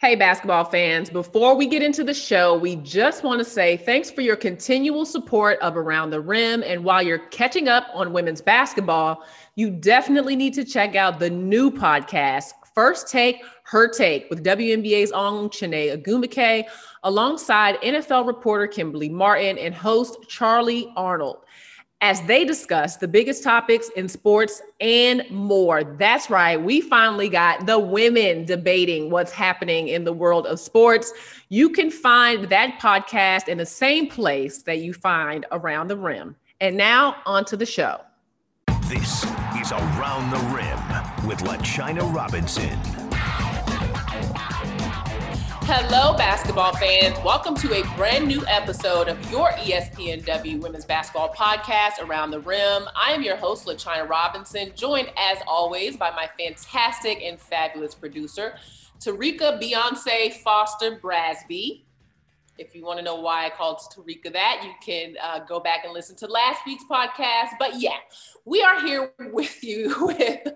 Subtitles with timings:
[0.00, 4.10] Hey, basketball fans, before we get into the show, we just want to say thanks
[4.10, 6.62] for your continual support of Around the Rim.
[6.62, 9.22] And while you're catching up on women's basketball,
[9.56, 15.12] you definitely need to check out the new podcast, First Take, Her Take, with WNBA's
[15.12, 16.64] own Chiney Ogwumike,
[17.02, 21.44] alongside NFL reporter Kimberly Martin and host Charlie Arnold
[22.00, 25.84] as they discuss the biggest topics in sports and more.
[25.84, 26.56] That's right.
[26.56, 31.12] We finally got the women debating what's happening in the world of sports.
[31.50, 36.36] You can find that podcast in the same place that you find Around the Rim.
[36.60, 38.00] And now, on to the show.
[38.88, 39.24] This
[39.60, 42.99] is Around the Rim with LaChina Robinson.
[45.72, 47.16] Hello, basketball fans.
[47.24, 52.88] Welcome to a brand new episode of your ESPNW Women's Basketball Podcast, Around the Rim.
[52.96, 58.56] I am your host, LaChina Robinson, joined as always by my fantastic and fabulous producer,
[58.98, 61.84] Terrika Beyonce Foster Brasby.
[62.58, 65.84] If you want to know why I called Terrika that, you can uh, go back
[65.84, 67.50] and listen to last week's podcast.
[67.60, 67.98] But yeah,
[68.44, 70.48] we are here with you with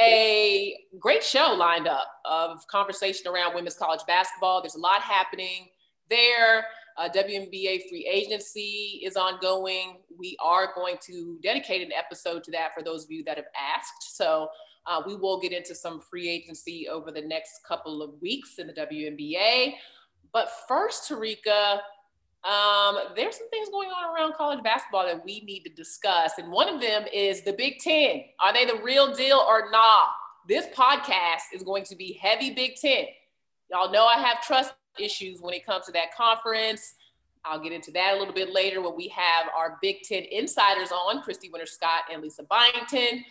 [0.00, 4.62] a great show lined up of conversation around women's college basketball.
[4.62, 5.68] There's a lot happening
[6.08, 6.66] there.
[6.96, 9.98] Uh, WNBA free agency is ongoing.
[10.18, 13.46] We are going to dedicate an episode to that for those of you that have
[13.56, 14.16] asked.
[14.16, 14.48] So
[14.86, 18.66] uh, we will get into some free agency over the next couple of weeks in
[18.66, 19.74] the WNBA.
[20.32, 21.80] But first, Terrika,
[22.44, 26.32] um, there's some things going on around college basketball that we need to discuss.
[26.38, 28.22] And one of them is the Big Ten.
[28.40, 30.08] Are they the real deal or not?
[30.48, 33.04] This podcast is going to be heavy Big Ten.
[33.70, 36.94] Y'all know I have trust issues when it comes to that conference.
[37.44, 40.92] I'll get into that a little bit later when we have our Big Ten insiders
[40.92, 43.22] on, Christy Winters-Scott and Lisa Byington.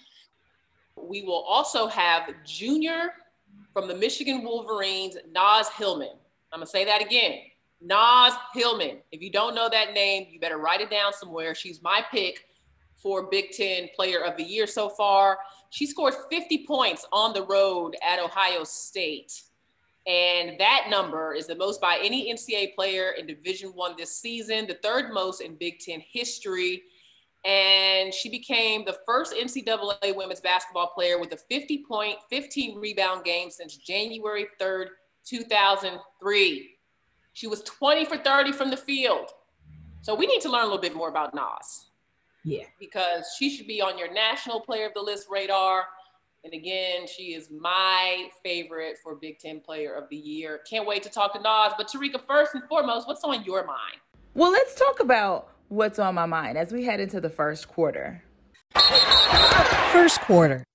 [0.96, 3.12] We will also have junior
[3.74, 6.12] from the Michigan Wolverines, Naz Hillmon.
[6.52, 7.40] I'm gonna say that again.
[7.82, 8.98] Naz Hillmon.
[9.12, 11.56] If you don't know that name, you better write it down somewhere.
[11.56, 12.46] She's my pick
[12.96, 15.40] for Big Ten Player of the Year so far.
[15.70, 19.44] She scored 50 points on the road at Ohio State.
[20.08, 24.66] And that number is the most by any NCAA player in Division One this season,
[24.68, 26.84] the third most in Big Ten history.
[27.46, 33.24] And she became the first NCAA women's basketball player with a 50 point, 15 rebound
[33.24, 34.88] game since January 3rd,
[35.26, 36.79] 2003.
[37.40, 39.30] She was 20 for 30 from the field.
[40.02, 41.86] So we need to learn a little bit more about Naz.
[42.44, 42.66] Yeah.
[42.82, 45.86] Because she should be on your national player of the list radar.
[46.44, 50.60] And again, she is my favorite for Big Ten Player of the Year.
[50.70, 51.72] Can't wait to talk to Naz.
[51.78, 54.02] But Terrika, first and foremost, what's on your mind?
[54.34, 58.22] Well, let's talk about what's on my mind as we head into the first quarter.
[59.94, 60.66] First quarter.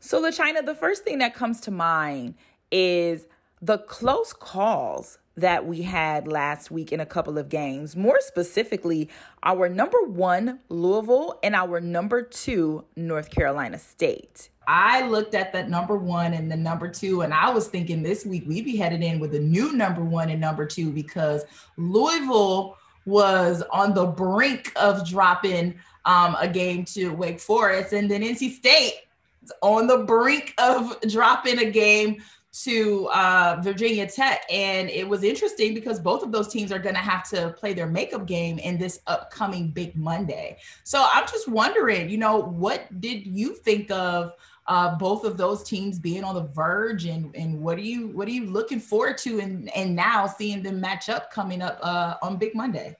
[0.00, 2.34] So, LaChina, the first thing that comes to mind
[2.72, 3.28] is
[3.62, 7.94] the close calls that we had last week in a couple of games.
[7.94, 9.08] More specifically,
[9.42, 14.50] our number one, Louisville, and our number two, North Carolina State.
[14.66, 18.26] I looked at that number one and the number two, and I was thinking this
[18.26, 21.44] week we'd be headed in with a new number one and number two because
[21.76, 22.76] Louisville
[23.06, 25.74] was on the brink of dropping
[26.04, 28.94] um, a game to Wake Forest, and then NC State
[29.42, 32.22] is on the brink of dropping a game
[32.64, 34.42] to uh, Virginia Tech.
[34.50, 37.72] And it was interesting because both of those teams are going to have to play
[37.72, 40.58] their makeup game in this upcoming Big Monday.
[40.84, 44.32] So I'm just wondering, you know, what did you think of?
[44.66, 48.28] Uh, both of those teams being on the verge and and what are you what
[48.28, 52.16] are you looking forward to and and now seeing them match up coming up uh,
[52.20, 52.94] on Big Monday?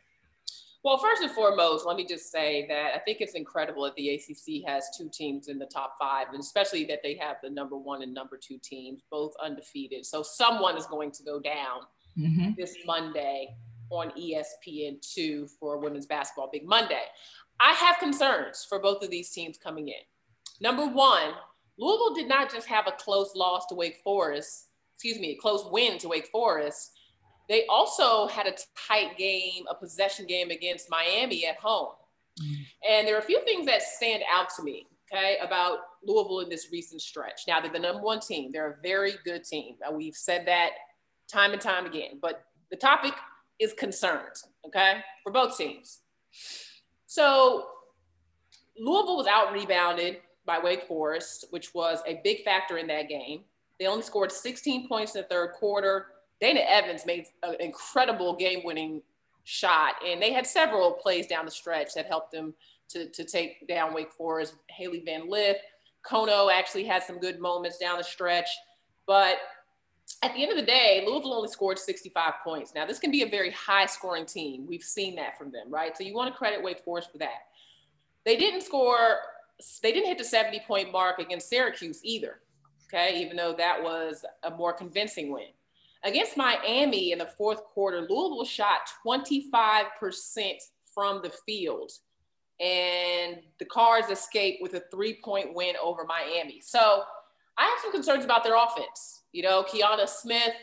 [0.85, 4.11] Well, first and foremost, let me just say that I think it's incredible that the
[4.11, 7.77] ACC has two teams in the top five, and especially that they have the number
[7.77, 10.07] one and number two teams, both undefeated.
[10.07, 11.81] So someone is going to go down
[12.17, 12.51] mm-hmm.
[12.57, 13.57] this Monday
[13.91, 17.05] on ESPN2 for Women's Basketball Big Monday.
[17.59, 19.95] I have concerns for both of these teams coming in.
[20.61, 21.33] Number one,
[21.77, 25.65] Louisville did not just have a close loss to Wake Forest, excuse me, a close
[25.71, 26.98] win to Wake Forest
[27.49, 28.55] they also had a
[28.89, 31.93] tight game, a possession game against Miami at home.
[32.41, 32.57] Mm.
[32.89, 36.49] And there are a few things that stand out to me, okay, about Louisville in
[36.49, 37.43] this recent stretch.
[37.49, 39.77] Now, they're the number one team, they're a very good team.
[39.87, 40.71] And we've said that
[41.27, 43.15] time and time again, but the topic
[43.59, 46.01] is concerns, okay, for both teams.
[47.07, 47.67] So,
[48.79, 53.41] Louisville was out rebounded by Wake Forest, which was a big factor in that game.
[53.81, 56.07] They only scored 16 points in the third quarter.
[56.41, 59.03] Dana Evans made an incredible game winning
[59.45, 62.55] shot, and they had several plays down the stretch that helped them
[62.89, 64.55] to, to take down Wake Forest.
[64.69, 65.59] Hailey Van Lith,
[66.07, 68.49] Kono actually had some good moments down the stretch,
[69.07, 69.39] but
[70.23, 72.75] at the end of the day, Louisville only scored 65 points.
[72.75, 74.67] Now, this can be a very high scoring team.
[74.67, 75.97] We've seen that from them, right?
[75.97, 77.47] So you want to credit Wake Forest for that.
[78.25, 79.19] They didn't score,
[79.83, 82.41] they didn't hit the 70 point mark against Syracuse either,
[82.87, 85.49] okay, even though that was a more convincing win.
[86.05, 89.85] Against Miami in the fourth quarter, Louisville shot 25%
[90.95, 91.91] from the field,
[92.61, 96.61] and the Cards escaped with a three point win over Miami.
[96.61, 97.03] So
[97.57, 99.23] I have some concerns about their offense.
[99.33, 100.55] You know, Kianna Smith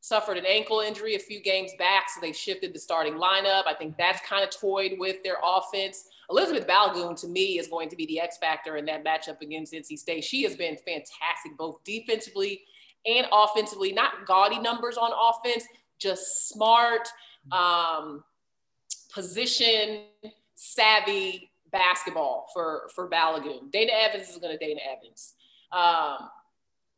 [0.00, 3.66] suffered an ankle injury a few games back, so they shifted the starting lineup.
[3.66, 6.04] I think that's kind of toyed with their offense.
[6.30, 9.72] Elizabeth Balogun, to me, is going to be the X factor in that matchup against
[9.72, 10.24] NC State.
[10.24, 12.62] She has been fantastic, both defensively
[13.06, 13.92] and offensively.
[13.92, 15.64] Not gaudy numbers on offense,
[15.98, 17.08] just smart,
[17.52, 18.24] um,
[19.12, 20.04] position
[20.54, 23.70] savvy basketball for for Balogun.
[23.70, 25.34] Dana Evans is going to Dana Evans.
[25.72, 26.28] Um,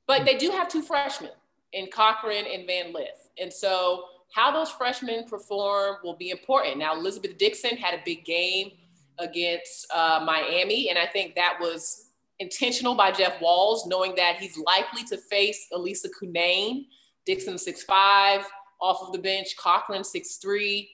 [0.06, 1.30] but they do have two freshmen
[1.72, 3.30] in Cochran and Van Lith.
[3.40, 6.78] And so how those freshmen perform will be important.
[6.78, 8.72] Now, Elizabeth Dixon had a big game
[9.18, 12.11] against uh, Miami, and I think that was
[12.42, 16.86] intentional by Jeff Walz, knowing that he's likely to face Elissa Cunane,
[17.24, 18.44] Dixon 6'5",
[18.80, 20.88] off of the bench, Cochran 6'3".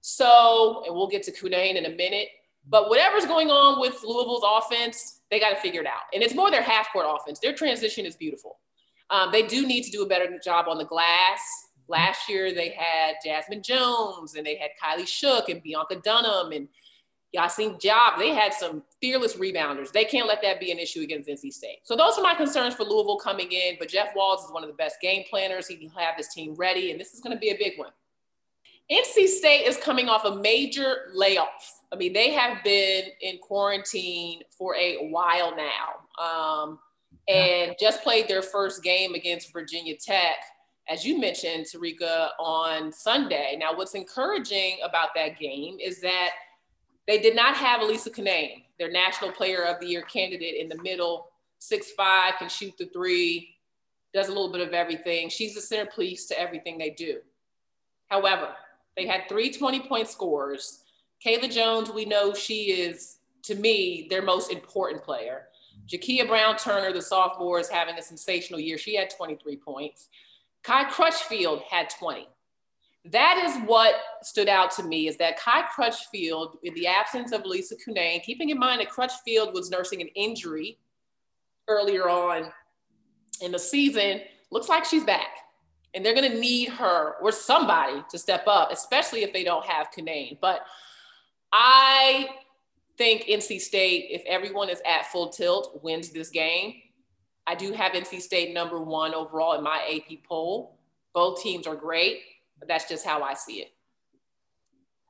[0.00, 2.28] So, and we'll get to Cunane in a minute.
[2.68, 6.02] But whatever's going on with Louisville's offense, they got to figure it out.
[6.14, 7.40] And it's more their half court offense.
[7.40, 8.58] Their transition is beautiful.
[9.10, 11.40] Um, they do need to do a better job on the glass.
[11.88, 16.68] Last year, they had Jazmine Jones and they had Kylie Shook and Bionca Dunham and
[17.36, 18.18] Yacine Diop.
[18.18, 19.90] They had some fearless rebounders.
[19.90, 21.78] They can't let that be an issue against NC State.
[21.82, 23.76] So those are my concerns for Louisville coming in.
[23.78, 25.66] But Jeff Walz is one of the best game planners.
[25.66, 27.90] He can have his team ready, and this is going to be a big one.
[28.90, 31.80] NC State is coming off a major layoff.
[31.92, 36.78] I mean, they have been in quarantine for a while now um,
[37.28, 40.36] and just played their first game against Virginia Tech,
[40.88, 43.56] as you mentioned, Terrika, on Sunday.
[43.58, 46.30] Now, what's encouraging about that game is that
[47.06, 50.80] they did not have Elissa Cunane, their National Player of the Year candidate in the
[50.82, 51.28] middle,
[51.58, 53.56] six five, can shoot the three,
[54.14, 55.28] does a little bit of everything.
[55.28, 57.18] She's the centerpiece to everything they do.
[58.08, 58.50] However,
[58.96, 60.84] they had three 20 point scores.
[61.24, 65.46] Kayla Jones, we know she is, to me, their most important player.
[65.88, 68.76] Jakia Brown Turner, the sophomore, is having a sensational year.
[68.76, 70.08] She had 23 points.
[70.62, 72.28] Kai Crutchfield had 20.
[73.04, 77.44] That is what stood out to me is that Kai Crutchfield, in the absence of
[77.44, 80.78] Lisa Cunane, keeping in mind that Crutchfield was nursing an injury
[81.66, 82.52] earlier on
[83.40, 84.20] in the season,
[84.50, 85.28] looks like she's back
[85.94, 89.66] and they're going to need her or somebody to step up, especially if they don't
[89.66, 90.38] have Cunane.
[90.40, 90.60] But
[91.52, 92.28] I
[92.96, 96.74] think NC State, if everyone is at full tilt, wins this game.
[97.46, 100.78] I do have NC State number one overall in my AP poll.
[101.12, 102.20] Both teams are great,
[102.68, 103.68] that's just how I see it.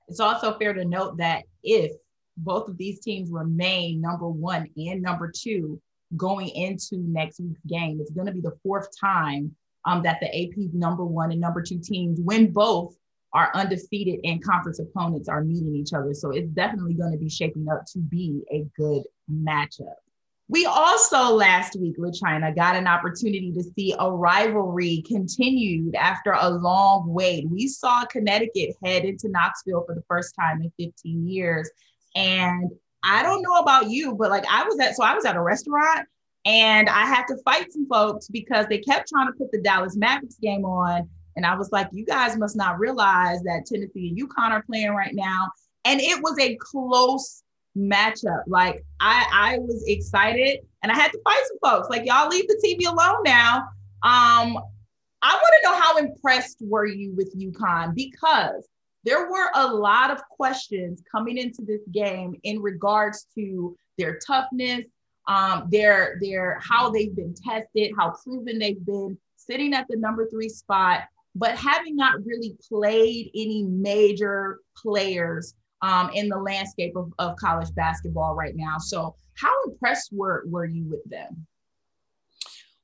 [0.09, 1.93] It's also fair to note that if
[2.37, 5.81] both of these teams remain number one and number two
[6.17, 9.55] going into next week's game, it's going to be the fourth time
[9.85, 12.95] um, that the AP number one and number two teams, when both
[13.35, 16.13] are undefeated and conference opponents are meeting each other.
[16.13, 19.95] So it's definitely going to be shaping up to be a good matchup.
[20.49, 26.51] We also last week, LaChina, got an opportunity to see a rivalry continued after a
[26.51, 27.49] long wait.
[27.49, 31.71] We saw Connecticut head into Knoxville for the first time in 15 years.
[32.15, 32.71] And
[33.03, 35.43] I don't know about you, but like I was at, so I was at a
[35.43, 36.07] restaurant
[36.45, 39.97] and I had to fight some folks because they kept trying to put the Dallas
[39.97, 41.09] Mavericks game on.
[41.37, 44.91] And I was like, you guys must not realize that Tennessee and UConn are playing
[44.91, 45.49] right now.
[45.85, 47.43] And it was a close
[47.77, 48.43] matchup.
[48.47, 51.89] Like I, I was excited and I had to fight some folks.
[51.91, 53.59] Like, y'all leave the TV alone now.
[54.03, 54.59] Um,
[55.25, 58.67] I want to know how impressed were you with UConn because
[59.05, 64.85] there were a lot of questions coming into this game in regards to their toughness,
[65.29, 70.29] um, their their how they've been tested, how proven they've been, sitting at the number
[70.29, 71.03] three spot,
[71.35, 77.75] but having not really played any major players um, in the landscape of, of college
[77.75, 78.79] basketball right now.
[78.79, 81.47] So, how impressed were were you with them?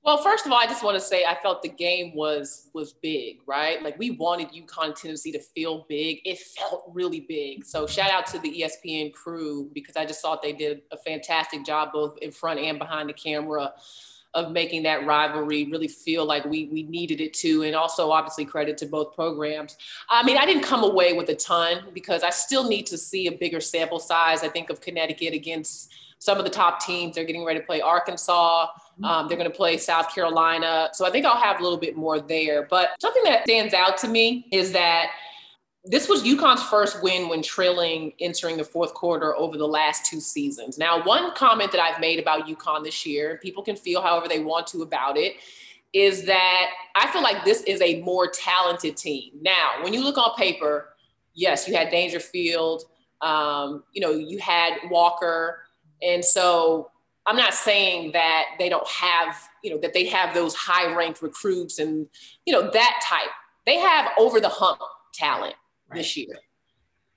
[0.09, 2.95] Well, first of all, I just want to say I felt the game was was
[2.95, 3.83] big, right?
[3.83, 6.21] Like we wanted UConn Tennessee to feel big.
[6.25, 7.67] It felt really big.
[7.67, 11.65] So shout out to the ESPN crew because I just thought they did a fantastic
[11.67, 13.73] job both in front and behind the camera.
[14.35, 18.45] Of making that rivalry really feel like we we needed it to and also obviously
[18.45, 19.77] credit to both programs.
[20.11, 23.27] I mean i didn't come away with a ton because i still need to see
[23.27, 24.43] a bigger sample size.
[24.45, 27.15] I think of connecticut against some of the top teams.
[27.15, 28.67] They're getting ready to play arkansas.
[29.05, 30.91] Um, they're going to play south carolina.
[30.93, 32.67] So i think i'll have a little bit more there.
[32.69, 35.11] But something that stands out to me is that
[35.91, 40.21] this was UConn's first win when trailing entering the fourth quarter over the last two
[40.21, 40.77] seasons.
[40.77, 44.41] Now, one comment that I've made about UConn this year, people can feel however they
[44.41, 45.35] want to about it,
[45.95, 49.33] is that I feel like this is a more talented team.
[49.41, 50.91] Now, when you look on paper,
[51.35, 52.85] yes, you had Dangerfield,
[53.23, 55.61] um, you know, you had Walker.
[56.03, 56.91] And so
[57.27, 61.23] I'm not saying that they don't have, you know, that they have those high ranked
[61.23, 62.07] recruits and,
[62.45, 63.31] you know, that type.
[63.65, 64.81] They have over the hump
[65.15, 65.55] talent
[65.93, 66.35] this year.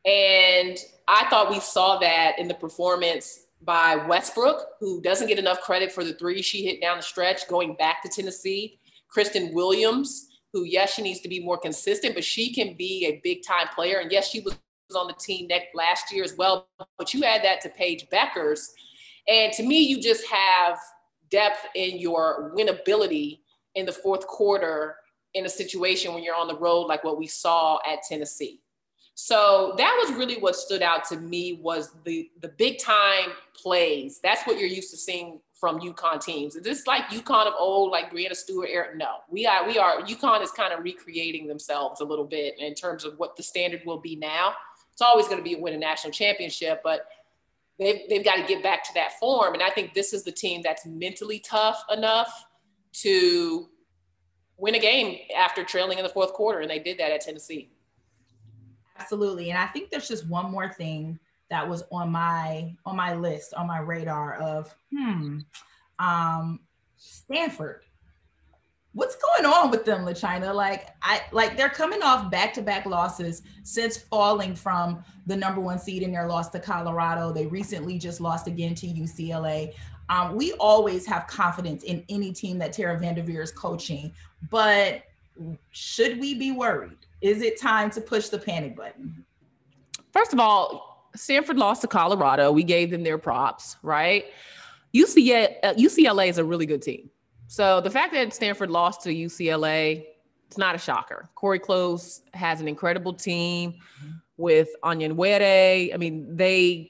[0.05, 5.61] And I thought we saw that in the performance by Westbrook, who doesn't get enough
[5.61, 8.79] credit for the three she hit down the stretch going back to Tennessee.
[9.15, 13.21] Christyn Williams, who, yes, she needs to be more consistent, but she can be a
[13.23, 13.99] big time player.
[13.99, 14.57] And yes, she was
[14.95, 16.67] on the team last year as well.
[16.97, 18.69] But you add that to Paige Bueckers.
[19.27, 20.79] And to me, you just have
[21.29, 23.39] depth in your winnability
[23.75, 24.95] in the fourth quarter
[25.33, 28.60] in a situation when you're on the road like what we saw at Tennessee.
[29.23, 34.19] So that was really what stood out to me was the the big time plays.
[34.23, 36.55] That's what you're used to seeing from UConn teams.
[36.55, 38.97] Is this like UConn of old, like Breanna Stewart era?
[38.97, 42.73] No, we are we are UConn is kind of recreating themselves a little bit in
[42.73, 44.55] terms of what the standard will be now.
[44.91, 47.05] It's always going to be win a national championship, but
[47.77, 49.53] they've they've got to get back to that form.
[49.53, 52.47] And I think this is the team that's mentally tough enough
[52.93, 53.69] to
[54.57, 57.69] win a game after trailing in the fourth quarter, and they did that at Tennessee.
[59.01, 63.13] Absolutely, and I think there's just one more thing that was on my on my
[63.13, 65.39] list on my radar of hmm,
[65.99, 66.59] um,
[66.97, 67.81] Stanford.
[68.93, 70.53] What's going on with them, LaChina?
[70.53, 76.03] Like I like they're coming off back-to-back losses since falling from the number one seed
[76.03, 77.31] in their loss to Colorado.
[77.31, 79.73] They recently just lost again to UCLA.
[80.09, 84.13] Um, we always have confidence in any team that Tara Vanderveer is coaching,
[84.49, 85.03] but
[85.71, 86.97] should we be worried?
[87.21, 89.25] Is it time to push the panic button?
[90.11, 92.51] First of all, Stanford lost to Colorado.
[92.51, 94.25] We gave them their props, right?
[94.93, 97.09] UCLA, uh, UCLA is a really good team.
[97.47, 100.05] So the fact that Stanford lost to UCLA,
[100.47, 101.29] it's not a shocker.
[101.35, 103.75] Cori Close has an incredible team
[104.37, 105.93] with Onyenwere.
[105.93, 106.89] I mean, they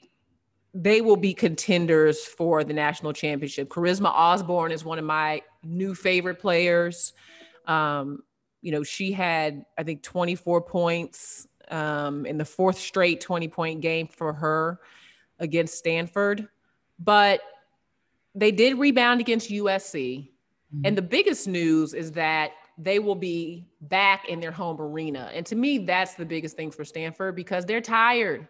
[0.74, 3.68] they will be contenders for the national championship.
[3.68, 7.12] Charisma Osborne is one of my new favorite players.
[7.66, 8.22] Um,
[8.62, 13.80] you know, she had, I think, 24 points um, in the fourth straight 20 point
[13.80, 14.80] game for her
[15.38, 16.48] against Stanford.
[16.98, 17.40] But
[18.34, 20.28] they did rebound against USC.
[20.74, 20.80] Mm-hmm.
[20.84, 25.30] And the biggest news is that they will be back in their home arena.
[25.34, 28.48] And to me, that's the biggest thing for Stanford because they're tired.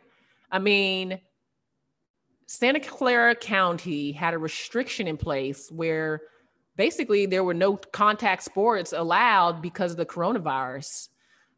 [0.51, 1.19] I mean,
[2.47, 6.21] Santa Clara County had a restriction in place where
[6.77, 11.09] basically there were no contact sports allowed because of the coronavirus.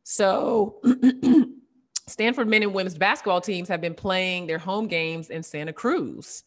[0.03, 0.81] So
[2.07, 6.45] Stanford men and women's basketball teams have been playing their home games in Santa Cruz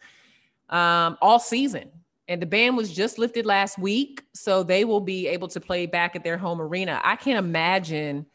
[0.69, 1.89] um, all season.
[2.29, 4.23] And the ban was just lifted last week.
[4.33, 6.99] So they will be able to play back at their home arena.
[7.03, 8.25] I can't imagine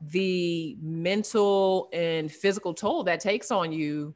[0.00, 4.14] the mental and physical toll that takes on you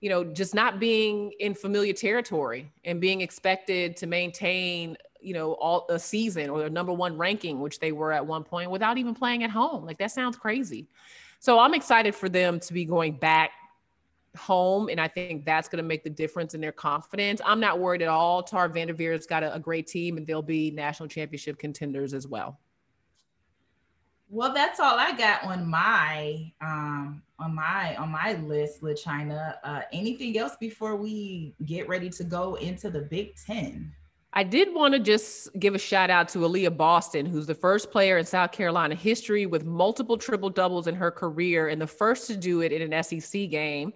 [0.00, 4.96] you know, just not being in familiar territory and being expected to maintain,
[5.26, 8.44] you know, all a season or a number one ranking, which they were at one
[8.44, 9.84] point without even playing at home.
[9.84, 10.86] Like that sounds crazy.
[11.40, 13.50] So I'm excited for them to be going back
[14.36, 14.88] home.
[14.88, 17.40] And I think that's going to make the difference in their confidence.
[17.44, 18.40] I'm not worried at all.
[18.40, 22.60] Tar Vanderveer's got a, a great team and they'll be national championship contenders as well.
[24.28, 29.56] Well, that's all I got on my um on my on my list, LaChina.
[29.62, 33.92] Uh anything else before we get ready to go into the Big Ten?
[34.36, 37.90] I did want to just give a shout out to Aliyah Boston, who's the first
[37.90, 42.26] player in South Carolina history with multiple triple doubles in her career and the first
[42.26, 43.94] to do it in an SEC game.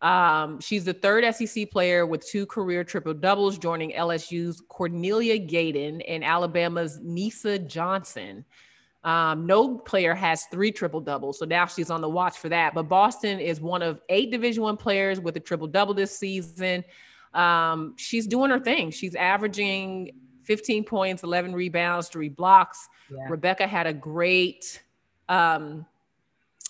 [0.00, 6.00] Um, she's the third SEC player with two career triple doubles, joining LSU's Cornelia Gayden
[6.08, 8.46] and Alabama's Nisa Johnson.
[9.04, 12.72] Um, no player has three triple doubles, so now she's on the watch for that.
[12.72, 16.82] But Boston is one of eight Division One players with a triple double this season.
[17.34, 18.90] Um, she's doing her thing.
[18.90, 20.12] She's averaging
[20.44, 22.88] 15 points, 11 rebounds, three blocks.
[23.10, 23.26] Yeah.
[23.28, 24.82] Rebecca had a great
[25.28, 25.86] um,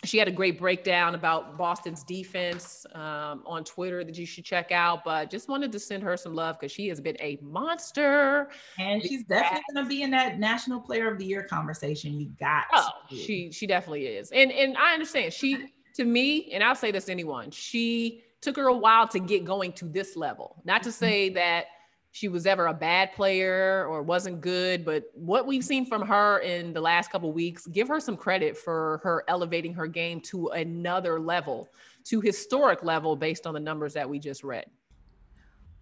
[0.04, 4.73] she had a great breakdown about Boston's defense um, on Twitter that you should check
[4.73, 5.04] out.
[5.04, 8.50] But just wanted to send her some love because she has been a monster.
[8.78, 12.19] And she's definitely going to be in that National Player of the Year conversation.
[12.19, 12.64] You got.
[12.73, 14.33] Oh, she she definitely is.
[14.33, 18.57] And and I understand she to me, and I'll say this to anyone, she took
[18.57, 20.61] her a while to get going to this level.
[20.65, 20.99] Not to mm-hmm.
[20.99, 21.67] say that
[22.11, 26.41] she was ever a bad player or wasn't good, but what we've seen from her
[26.41, 30.49] in the last couple weeks, give her some credit for her elevating her game to
[30.49, 31.71] another level,
[32.05, 34.67] to historic level based on the numbers that we just read.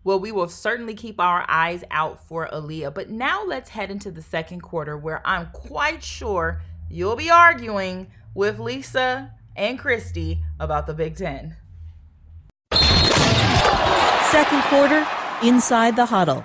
[0.04, 2.94] Well, we will certainly keep our eyes out for Aliyah.
[2.94, 8.06] But now let's head into the second quarter where I'm quite sure you'll be arguing
[8.34, 11.56] with Lisa and Christy about the Big Ten.
[14.30, 15.04] Second quarter,
[15.42, 16.44] inside the huddle.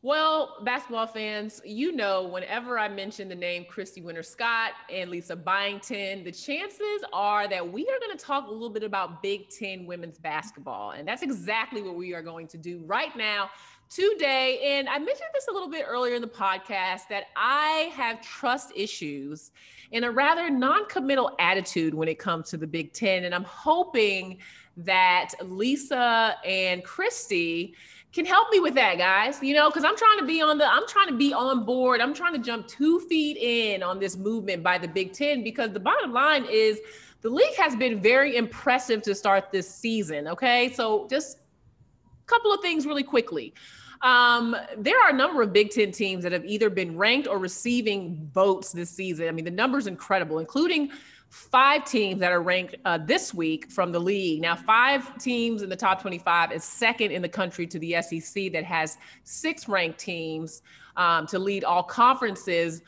[0.00, 6.24] Well, basketball fans, you know, whenever I mention the name Christy Winters-Scott and Lisa Byington,
[6.24, 9.84] the chances are that we are going to talk a little bit about Big Ten
[9.84, 10.92] women's basketball.
[10.92, 13.50] And that's exactly what we are going to do right now,
[13.90, 14.78] today.
[14.78, 18.72] And I mentioned this a little bit earlier in the podcast that I have trust
[18.74, 19.50] issues
[19.92, 23.24] and a rather non committal attitude when it comes to the Big Ten.
[23.24, 24.38] And I'm hoping
[24.76, 27.74] that Lisa and Christy
[28.12, 29.42] can help me with that, guys.
[29.42, 32.00] You know, because I'm trying to be on the, I'm trying to be on board.
[32.00, 35.72] I'm trying to jump two feet in on this movement by the Big Ten because
[35.72, 36.80] the bottom line is
[37.22, 40.28] the league has been very impressive to start this season.
[40.28, 43.54] Okay, so just a couple of things really quickly.
[44.02, 47.38] Um, there are a number of Big Ten teams that have either been ranked or
[47.38, 49.28] receiving votes this season.
[49.28, 50.90] I mean, the number's incredible, including
[51.36, 54.40] five teams that are ranked uh, this week from the league.
[54.40, 58.52] Now, five teams in the top 25 is second in the country to the SEC
[58.52, 60.62] that has six ranked teams
[60.96, 62.80] um, to lead all conferences.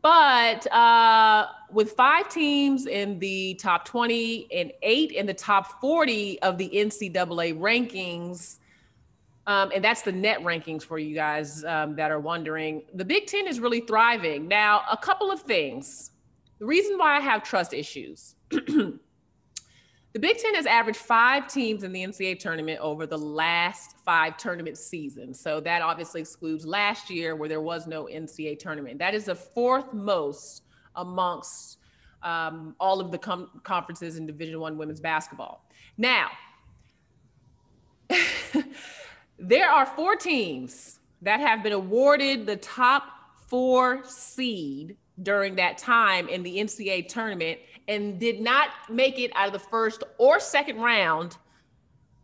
[0.00, 6.40] But uh, with five teams in the top 20 and eight in the top 40
[6.42, 8.58] of the NCAA rankings,
[9.48, 12.82] um, and that's the net rankings for you guys um, that are wondering.
[12.94, 14.46] The Big Ten is really thriving.
[14.46, 16.12] Now, a couple of things.
[16.58, 18.98] The reason why I have trust issues the
[20.18, 24.76] Big Ten has averaged five teams in the NCAA tournament over the last five tournament
[24.78, 25.38] seasons.
[25.38, 28.98] So that obviously excludes last year where there was no NCAA tournament.
[28.98, 30.62] That is the fourth most
[30.96, 31.78] amongst
[32.22, 35.64] um, all of the com- conferences in Division One women's basketball.
[35.96, 36.30] Now,
[39.38, 43.04] there are four teams that have been awarded the top
[43.46, 49.46] four seed during that time in the NCAA tournament and did not make it out
[49.46, 51.36] of the first or second round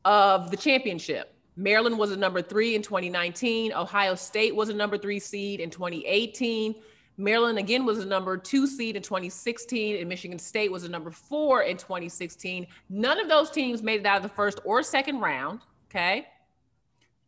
[0.04, 1.34] of the championship.
[1.56, 3.72] Maryland was a number three in 2019.
[3.72, 6.74] Ohio State was a number three seed in 2018.
[7.16, 11.12] Maryland again was a number two seed in 2016, and Michigan State was a number
[11.12, 12.66] four in 2016.
[12.88, 15.60] None of those teams made it out of the first or second round.
[15.88, 16.26] Okay.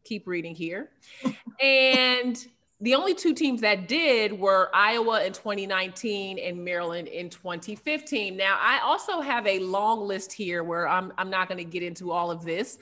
[0.05, 0.91] Keep reading here.
[1.61, 2.47] and
[2.81, 8.37] the only two teams that did were Iowa in 2019 and Maryland in 2015.
[8.37, 11.83] Now, I also have a long list here where I'm, I'm not going to get
[11.83, 12.77] into all of this.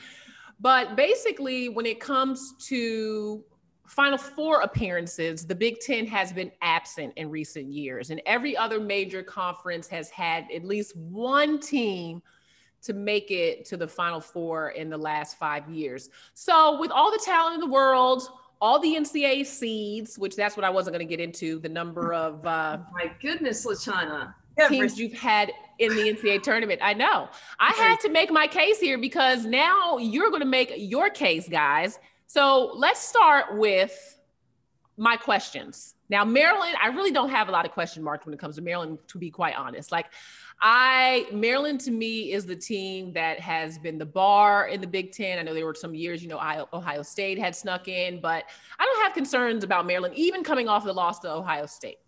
[0.59, 3.45] But basically, when it comes to
[3.87, 8.11] Final Four appearances, the Big Ten has been absent in recent years.
[8.11, 12.21] And every other major conference has had at least one team
[12.83, 16.11] to make it to the Final Four in the last five years.
[16.35, 18.29] So, with all the talent in the world,
[18.61, 22.15] all the NCAA seeds, which that's what I wasn't going to get into, the number
[22.15, 24.35] of uh, my goodness, LaChina
[24.69, 26.81] teams you've had in the NCAA tournament.
[26.83, 27.29] I know.
[27.59, 31.49] I had to make my case here because now you're going to make your case,
[31.49, 31.99] guys.
[32.27, 34.19] So let's start with
[34.97, 35.95] my questions.
[36.09, 38.63] Now, Maryland, I really don't have a lot of question marks when it comes to
[38.63, 39.91] Maryland, to be quite honest.
[39.91, 40.07] Like,
[40.67, 45.13] I Maryland to me is the team that has been the bar in the Big
[45.13, 45.39] Ten.
[45.39, 46.39] I know there were some years, you know,
[46.73, 48.45] Ohio State had snuck in, but
[48.79, 51.99] I don't have concerns about Maryland, even coming off the loss to Ohio State.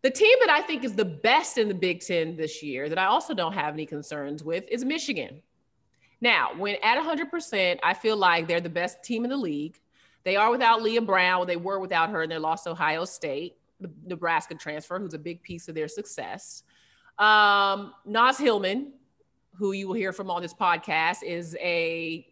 [0.00, 2.98] The team that I think is the best in the Big Ten this year, that
[2.98, 5.42] I also don't have any concerns with, is Michigan.
[6.22, 9.78] Now, when at 100%, I feel like they're the best team in the league.
[10.22, 11.46] They are without Leah Brown.
[11.46, 15.42] They were without her, and they lost Ohio State, the Nebraska transfer, who's a big
[15.42, 16.62] piece of their success.
[17.18, 18.92] Um, Naz Hillmon,
[19.54, 22.26] who you will hear from on this podcast, is a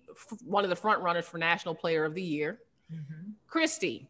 [0.45, 2.59] one of the front runners for National Player of the Year.
[2.93, 3.31] Mm-hmm.
[3.47, 4.09] Christy,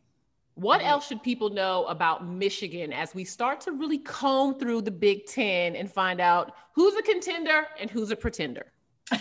[0.55, 0.89] what mm-hmm.
[0.89, 5.27] else should people know about Michigan as we start to really comb through the Big
[5.27, 8.67] Ten and find out who's a contender and who's a pretender?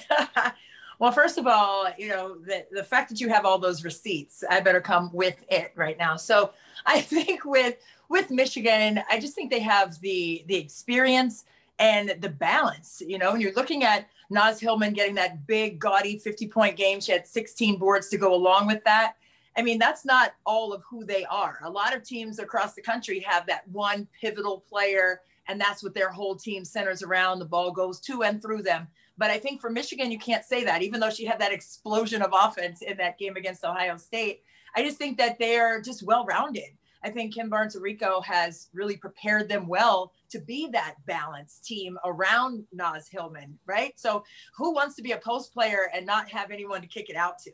[1.01, 4.43] well, first of all, you know, the, the fact that you have all those receipts,
[4.47, 6.15] I better come with it right now.
[6.15, 6.51] So
[6.85, 11.45] I think with with Michigan, I just think they have the the experience
[11.79, 13.01] and the balance.
[13.03, 17.01] You know, when you're looking at Naz Hillmon getting that big, gaudy 50 point game,
[17.01, 19.15] she had 16 boards to go along with that.
[19.57, 21.61] I mean, that's not all of who they are.
[21.63, 25.95] A lot of teams across the country have that one pivotal player, and that's what
[25.95, 27.39] their whole team centers around.
[27.39, 28.87] The ball goes to and through them.
[29.21, 32.23] But I think for Michigan, you can't say that, even though she had that explosion
[32.23, 34.41] of offense in that game against Ohio State.
[34.75, 36.71] I just think that they're just well rounded.
[37.03, 41.99] I think Kim Barnes Arico has really prepared them well to be that balanced team
[42.03, 43.93] around Naz Hillmon, right?
[43.95, 44.23] So,
[44.57, 47.37] who wants to be a post player and not have anyone to kick it out
[47.43, 47.51] to?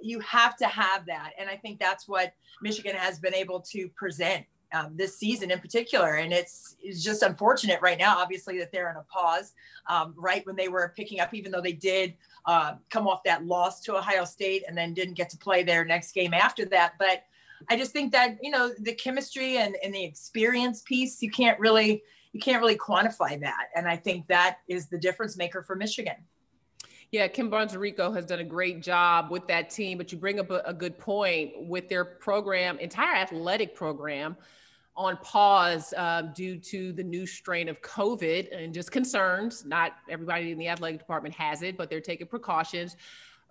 [0.00, 1.32] You have to have that.
[1.38, 5.58] And I think that's what Michigan has been able to present um, this season in
[5.58, 6.14] particular.
[6.14, 9.52] And it's, it's just unfortunate right now, obviously, that they're in a pause
[9.88, 12.14] um, right when they were picking up, even though they did
[12.46, 15.84] uh, come off that loss to Ohio State and then didn't get to play their
[15.84, 16.94] next game after that.
[16.98, 17.24] But
[17.68, 21.58] I just think that, you know, the chemistry and, and the experience piece, you can't
[21.60, 23.68] really, you can't really quantify that.
[23.76, 26.16] And I think that is the difference maker for Michigan.
[27.12, 30.40] Yeah, Kim Barnes Arico has done a great job with that team, but you bring
[30.40, 34.34] up a, a good point with their program, entire athletic program
[34.96, 39.64] on pause uh, due to the new strain of COVID and just concerns.
[39.64, 42.96] Not everybody in the athletic department has it, but they're taking precautions.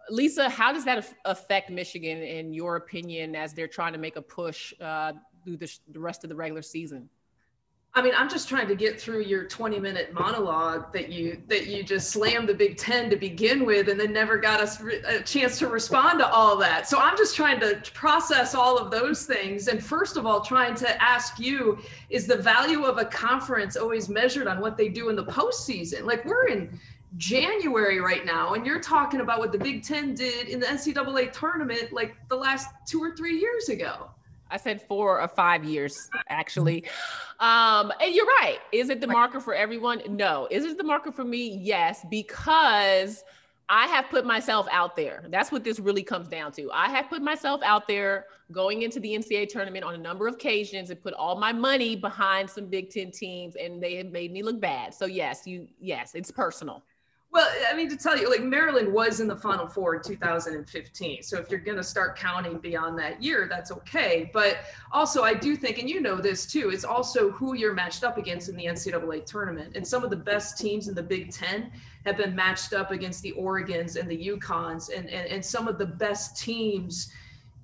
[0.09, 4.21] Lisa, how does that affect Michigan, in your opinion, as they're trying to make a
[4.21, 7.09] push uh, through the, the rest of the regular season?
[7.93, 11.67] I mean, I'm just trying to get through your 20 minute monologue that you that
[11.67, 15.19] you just slammed the Big Ten to begin with, and then never got us a
[15.23, 16.87] chance to respond to all that.
[16.87, 20.73] So I'm just trying to process all of those things, and first of all, trying
[20.75, 25.09] to ask you: Is the value of a conference always measured on what they do
[25.09, 26.05] in the postseason?
[26.05, 26.79] Like we're in
[27.17, 31.33] January right now, and you're talking about what the Big Ten did in the NCAA
[31.33, 34.11] tournament like the last two or three years ago.
[34.51, 36.83] I said four or five years, actually.
[37.39, 38.59] Um, and you're right.
[38.71, 40.01] Is it the marker for everyone?
[40.09, 40.47] No.
[40.51, 41.57] Is it the marker for me?
[41.57, 43.23] Yes, because
[43.69, 45.23] I have put myself out there.
[45.29, 46.69] That's what this really comes down to.
[46.73, 50.33] I have put myself out there going into the NCAA tournament on a number of
[50.33, 54.33] occasions and put all my money behind some Big Ten teams, and they have made
[54.33, 54.93] me look bad.
[54.93, 56.83] So yes, you yes, it's personal.
[57.33, 61.23] Well, I mean, to tell you, like Maryland was in the Final Four in 2015.
[61.23, 64.29] So if you're going to start counting beyond that year, that's okay.
[64.33, 64.57] But
[64.91, 68.17] also, I do think, and you know this too, it's also who you're matched up
[68.17, 69.77] against in the NCAA tournament.
[69.77, 71.71] And some of the best teams in the Big Ten
[72.05, 75.77] have been matched up against the Oregons and the UConns and, and, and some of
[75.77, 77.13] the best teams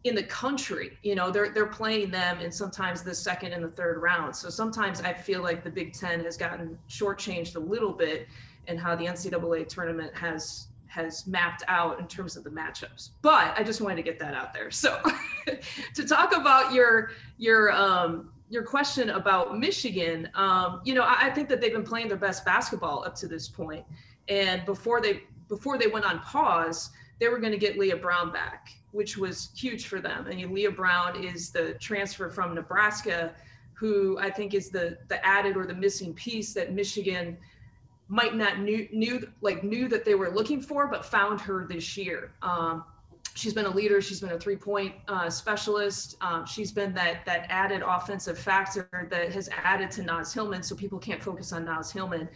[0.06, 0.98] in the country.
[1.04, 4.34] You know, they're they're playing them in sometimes the second and the third round.
[4.34, 8.28] So sometimes I feel like the Big Ten has gotten shortchanged a little bit
[8.68, 13.10] and how the NCAA tournament has has mapped out in terms of the matchups.
[13.22, 14.72] But I just wanted to get that out there.
[14.72, 15.00] So
[15.94, 21.30] to talk about your your um, your question about Michigan, um, you know, I, I,
[21.30, 23.86] think that they've been playing their best basketball up to this point.
[24.30, 28.32] And before they before they went on pause, they were going to get Leah Brown
[28.32, 30.28] back, which was huge for them.
[30.28, 33.34] And Leah Brown is the transfer from Nebraska,
[33.74, 37.38] who I think is the the added or the missing piece that Michigan
[38.10, 41.98] might not knew knew like knew that they were looking for, but found her this
[41.98, 42.32] year.
[42.42, 42.84] Um,
[43.38, 44.02] she's been a leader.
[44.02, 46.18] She's been a three point uh, specialist.
[46.22, 50.76] Um, she's been that that added offensive factor that has added to Naz Hillmon, so
[50.76, 52.28] people can't focus on Naz Hillmon.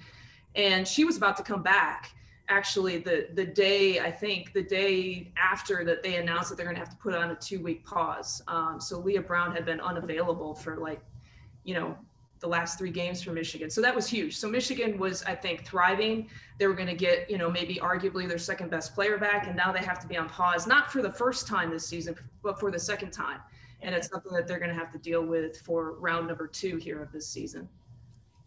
[0.55, 2.11] And she was about to come back.
[2.49, 6.75] Actually, the the day I think the day after that they announced that they're going
[6.75, 8.41] to have to put on a two week pause.
[8.47, 11.01] Um, so Leah Brown had been unavailable for like,
[11.63, 11.97] you know,
[12.41, 13.69] the last three games for Michigan.
[13.69, 14.35] So that was huge.
[14.35, 16.27] So Michigan was, I think, thriving.
[16.57, 19.55] They were going to get, you know, maybe arguably their second best player back, and
[19.55, 22.59] now they have to be on pause, not for the first time this season, but
[22.59, 23.39] for the second time.
[23.83, 26.77] And it's something that they're going to have to deal with for round number two
[26.77, 27.69] here of this season.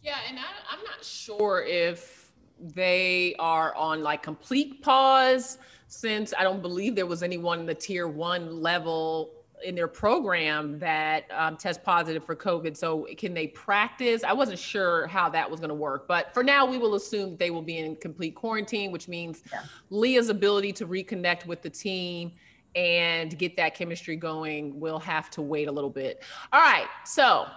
[0.03, 6.43] Yeah, and I, I'm not sure if they are on like complete pause since I
[6.43, 9.31] don't believe there was anyone in the tier one level
[9.65, 12.77] in their program that um, test positive for COVID.
[12.77, 14.23] So can they practice?
[14.23, 17.31] I wasn't sure how that was going to work, but for now, we will assume
[17.31, 19.63] that they will be in complete quarantine, which means yeah.
[19.89, 22.31] Leah's ability to reconnect with the team
[22.75, 26.23] and get that chemistry going will have to wait a little bit.
[26.53, 26.87] All right.
[27.05, 27.47] So,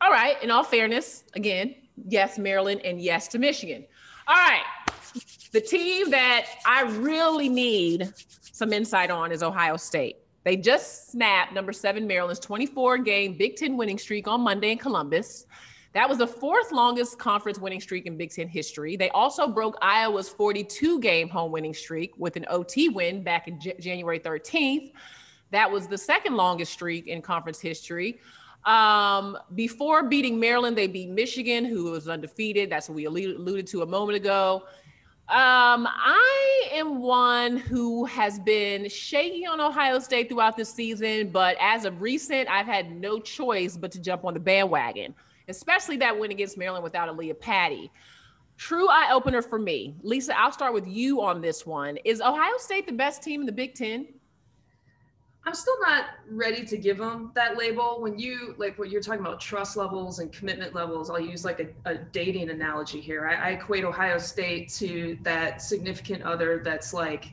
[0.00, 0.40] all right.
[0.42, 1.74] In all fairness, again,
[2.06, 3.86] yes, Maryland, and yes to Michigan.
[4.28, 4.64] All right.
[5.52, 10.16] The team that I really need some insight on is Ohio State.
[10.46, 14.78] They just snapped number seven Maryland's 24 game Big Ten winning streak on Monday in
[14.78, 15.44] Columbus.
[15.92, 18.96] That was the fourth longest conference winning streak in Big Ten history.
[18.96, 23.58] They also broke Iowa's 42 game home winning streak with an OT win back in
[23.58, 24.92] J- January 13th.
[25.50, 28.20] That was the second longest streak in conference history.
[28.66, 32.70] Um, before beating Maryland, they beat Michigan, who was undefeated.
[32.70, 34.62] That's what we alluded to a moment ago.
[35.28, 41.56] Um, I am one who has been shaky on Ohio State throughout the season, but
[41.60, 45.16] as of recent, I've had no choice but to jump on the bandwagon,
[45.48, 47.90] especially that win against Maryland without Aaliyah Patty.
[48.56, 49.96] True eye opener for me.
[50.02, 51.98] Lisa, I'll start with you on this one.
[52.04, 54.06] Is Ohio State the best team in the Big Ten?
[55.46, 57.98] I'm still not ready to give them that label.
[58.00, 61.60] When you like what you're talking about trust levels and commitment levels, I'll use like
[61.60, 63.28] a, a dating analogy here.
[63.28, 67.26] I, I, equate Ohio State to that significant other that's like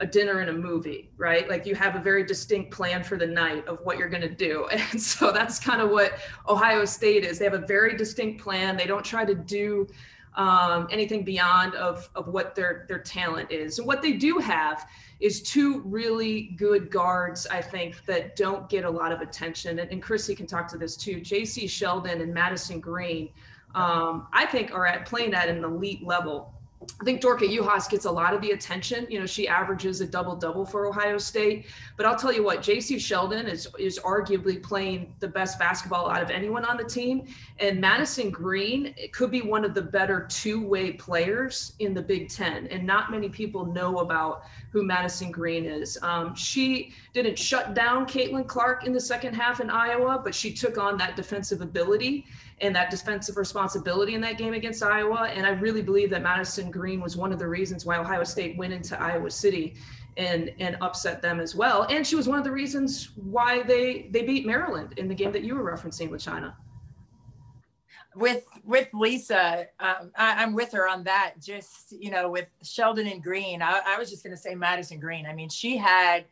[0.00, 1.48] a dinner and a movie, right?
[1.48, 4.28] Like you have a very distinct plan for the night of what you're going to
[4.28, 4.68] do.
[4.72, 7.38] And so that's kind of what Ohio State is.
[7.38, 8.76] They have a very distinct plan.
[8.76, 9.86] They don't try to do
[10.36, 13.78] um, anything beyond of, of what their, their talent is.
[13.78, 14.88] And what they do have
[15.20, 19.78] is two really good guards, I think, that don't get a lot of attention.
[19.78, 21.20] And, and Chrissy can talk to this too.
[21.20, 23.30] Jacy Sheldon and Madison Greene,
[23.74, 26.53] um, I think, are at playing at an elite level.
[27.00, 29.06] I think Dorka Juhász gets a lot of the attention.
[29.10, 31.66] You know, she averages a double double for Ohio State.
[31.96, 36.22] But I'll tell you what, Jacy Sheldon is is arguably playing the best basketball out
[36.22, 37.26] of anyone on the team.
[37.58, 42.28] And Madison Greene could be one of the better two way players in the Big
[42.28, 42.66] Ten.
[42.68, 45.98] And not many people know about who Madison Greene is.
[46.02, 50.52] Um, she didn't shut down Caitlin Clark in the second half in Iowa, but she
[50.52, 52.26] took on that defensive ability
[52.60, 55.28] and that defensive responsibility in that game against Iowa.
[55.34, 58.56] And I really believe that Madison Greene was one of the reasons why Ohio State
[58.56, 59.74] went into Iowa City
[60.16, 61.86] and and upset them as well.
[61.90, 65.32] And she was one of the reasons why they they beat Maryland in the game
[65.32, 66.56] that you were referencing with China.
[68.14, 71.34] With with Lisa, um, I, am with her on that.
[71.42, 75.00] Just you know, with Sheldon and Greene, I, I was just going to say Madison
[75.00, 75.26] Greene.
[75.26, 76.24] I mean, she had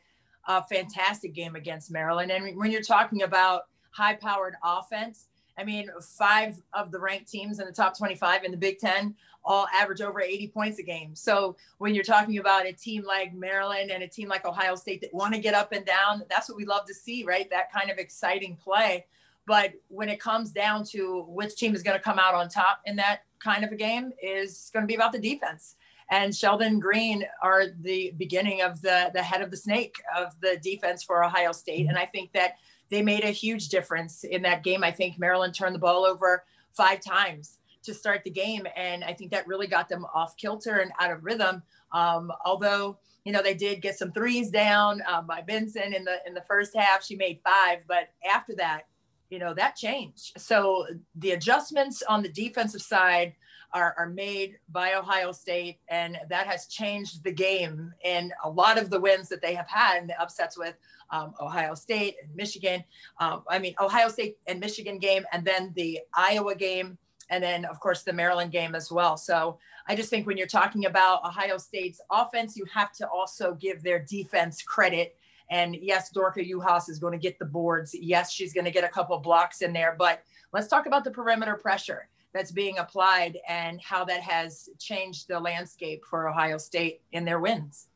[0.47, 2.31] a fantastic game against Maryland.
[2.31, 5.27] And when you're talking about high powered offense,
[5.59, 9.15] I mean, five of the ranked teams in the top 25 in the Big Ten
[9.45, 11.15] all average over 80 points a game.
[11.15, 15.01] So when you're talking about a team like Maryland and a team like Ohio State
[15.01, 17.51] that want to get up and down, that's what we love to see, right?
[17.51, 19.07] That kind of exciting play.
[19.47, 22.81] But when it comes down to which team is going to come out on top
[22.87, 25.77] in that kind of a game is going to be about the defense.
[26.11, 30.59] And Sheldon Greene are the beginning of the the head of the snake of the
[30.63, 31.89] defense for Ohio State.
[31.89, 32.57] And I think that
[32.93, 34.85] they made a huge difference in that game.
[34.85, 39.15] I think Maryland turned the ball over five times to start the game, and I
[39.15, 41.63] think that really got them off kilter and out of rhythm.
[41.93, 46.19] Um, although you know they did get some threes down uh, by Benzan in the
[46.27, 48.83] in the first half, she made five, but after that,
[49.31, 50.39] you know that changed.
[50.39, 53.33] So the adjustments on the defensive side
[53.75, 58.79] are, are made by Ohio State, and that has changed the game in a lot
[58.79, 60.75] of the wins that they have had and the upsets with
[61.11, 62.85] um, Ohio State and Michigan.
[63.19, 66.99] Um, I mean, Ohio State and Michigan game, and then the Iowa game,
[67.31, 69.17] and then, of course, the Maryland game as well.
[69.17, 73.55] So I just think when you're talking about Ohio State's offense, you have to also
[73.55, 75.17] give their defense credit.
[75.51, 77.95] And yes, Dorka Juhász is going to get the boards.
[77.95, 79.95] Yes, she's going to get a couple blocks in there.
[79.99, 85.29] But let's talk about the perimeter pressure that's being applied and how that has changed
[85.29, 87.89] the landscape for Ohio State in their wins.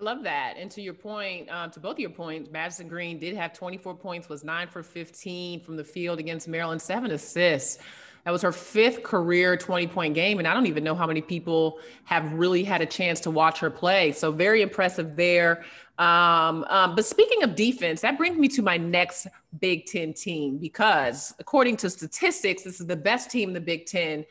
[0.00, 0.54] I love that.
[0.58, 3.94] And to your point, um, to both of your points, Madison Greene did have 24
[3.94, 7.78] points, was nine for 15 from the field against Maryland, seven assists.
[8.24, 10.38] That was her fifth career 20 point game.
[10.38, 13.60] And I don't even know how many people have really had a chance to watch
[13.60, 14.12] her play.
[14.12, 15.64] So, very impressive there.
[15.98, 19.28] Um, um, but speaking of defense, that brings me to my next
[19.60, 23.86] Big Ten team because, according to statistics, this is the best team in the Big
[23.86, 24.24] Ten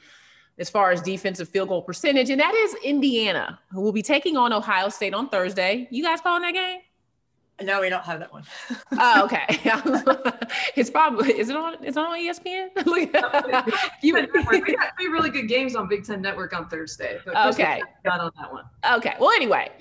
[0.60, 4.38] as far as defensive field goal percentage, and that is Indiana, who will be taking
[4.38, 5.88] on Ohio State on Thursday.
[5.90, 6.82] You guys calling that game?
[7.62, 8.44] No, we don't have that one.
[9.00, 9.46] oh, okay.
[10.76, 12.70] it's probably is it on is it on ESPN?
[14.02, 17.20] you we got three really good games on Big Ten Network on Thursday.
[17.28, 18.66] okay, not on that one.
[18.94, 19.16] Okay.
[19.20, 19.72] Well, anyway,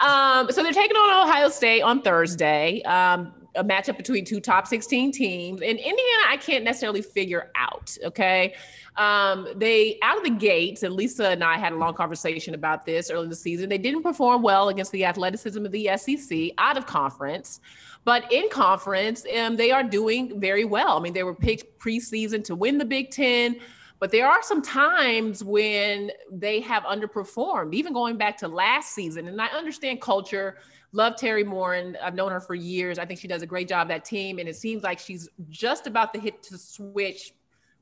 [0.00, 2.82] um, so they're taking on Ohio State on Thursday.
[2.82, 5.60] Um, a matchup between two top 16 teams.
[5.60, 7.96] In Indiana, I can't necessarily figure out.
[8.04, 8.54] Okay.
[8.96, 12.84] Um, they out of the gates, and Lisa and I had a long conversation about
[12.84, 13.68] this early in the season.
[13.68, 17.60] They didn't perform well against the athleticism of the SEC out of conference.
[18.04, 20.96] But in conference, um, they are doing very well.
[20.96, 23.56] I mean, they were picked preseason to win the Big Ten,
[23.98, 29.28] but there are some times when they have underperformed, even going back to last season.
[29.28, 30.56] And I understand culture
[30.92, 31.96] Love Teri Moren.
[32.02, 32.98] I've known her for years.
[32.98, 35.86] I think she does a great job that team, and it seems like she's just
[35.86, 37.32] about to hit to switch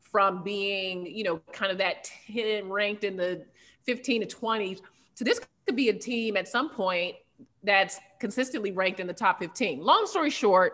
[0.01, 3.45] from being, you know, kind of that 10 ranked in the
[3.85, 4.81] 15 to 20s
[5.17, 7.17] to this could be a team at some point
[7.63, 9.83] that's consistently ranked in the top 15.
[9.83, 10.73] Long story short,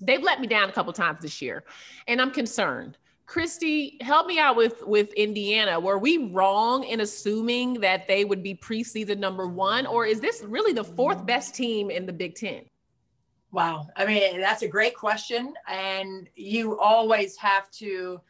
[0.00, 1.64] they've let me down a couple times this year,
[2.08, 2.96] and I'm concerned.
[3.26, 5.80] Christy, help me out with with Indiana.
[5.80, 10.42] Were we wrong in assuming that they would be preseason number one, or is this
[10.42, 12.64] really the fourth best team in the Big Ten?
[13.50, 18.20] Wow, I mean that's a great question, and you always have to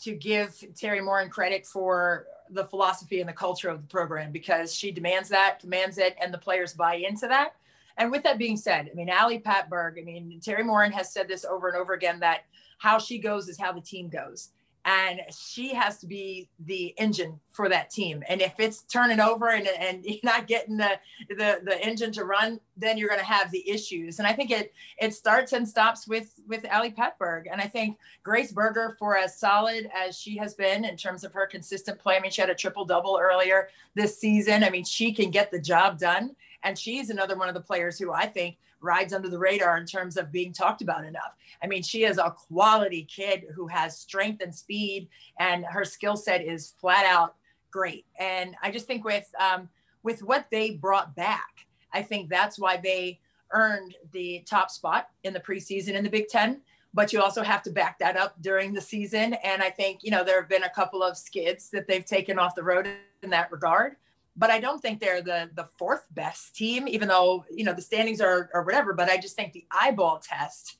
[0.00, 4.74] to give Teri Moren credit for the philosophy and the culture of the program because
[4.74, 7.54] she demands that, demands it, and the players buy into that.
[7.96, 11.28] And with that being said, I mean, Ali Patberg, I mean, Teri Moren has said
[11.28, 12.44] this over and over again that
[12.78, 14.50] how she goes is how the team goes.
[14.86, 18.22] And she has to be the engine for that team.
[18.28, 20.98] And if it's turning over and, and you're not getting the,
[21.30, 24.18] the, the engine to run, then you're going to have the issues.
[24.18, 27.44] And I think it it starts and stops with with Ali Patberg.
[27.50, 31.32] And I think Grace Berger, for as solid as she has been in terms of
[31.32, 34.62] her consistent play, I mean, she had a triple double earlier this season.
[34.62, 36.36] I mean, she can get the job done.
[36.62, 39.86] And she's another one of the players who I think rides under the radar in
[39.86, 41.36] terms of being talked about enough.
[41.62, 46.16] I mean, she is a quality kid who has strength and speed, and her skill
[46.16, 47.36] set is flat out
[47.70, 48.06] great.
[48.18, 49.68] And I just think with um,
[50.02, 53.20] with what they brought back, I think that's why they
[53.50, 56.60] earned the top spot in the preseason in the Big Ten.
[56.92, 59.34] But you also have to back that up during the season.
[59.42, 62.38] And I think, you know, there have been a couple of skids that they've taken
[62.38, 62.88] off the road
[63.22, 63.96] in that regard
[64.36, 67.82] but I don't think they're the the fourth best team, even though you know the
[67.82, 68.92] standings are or whatever.
[68.92, 70.78] But I just think the eyeball test,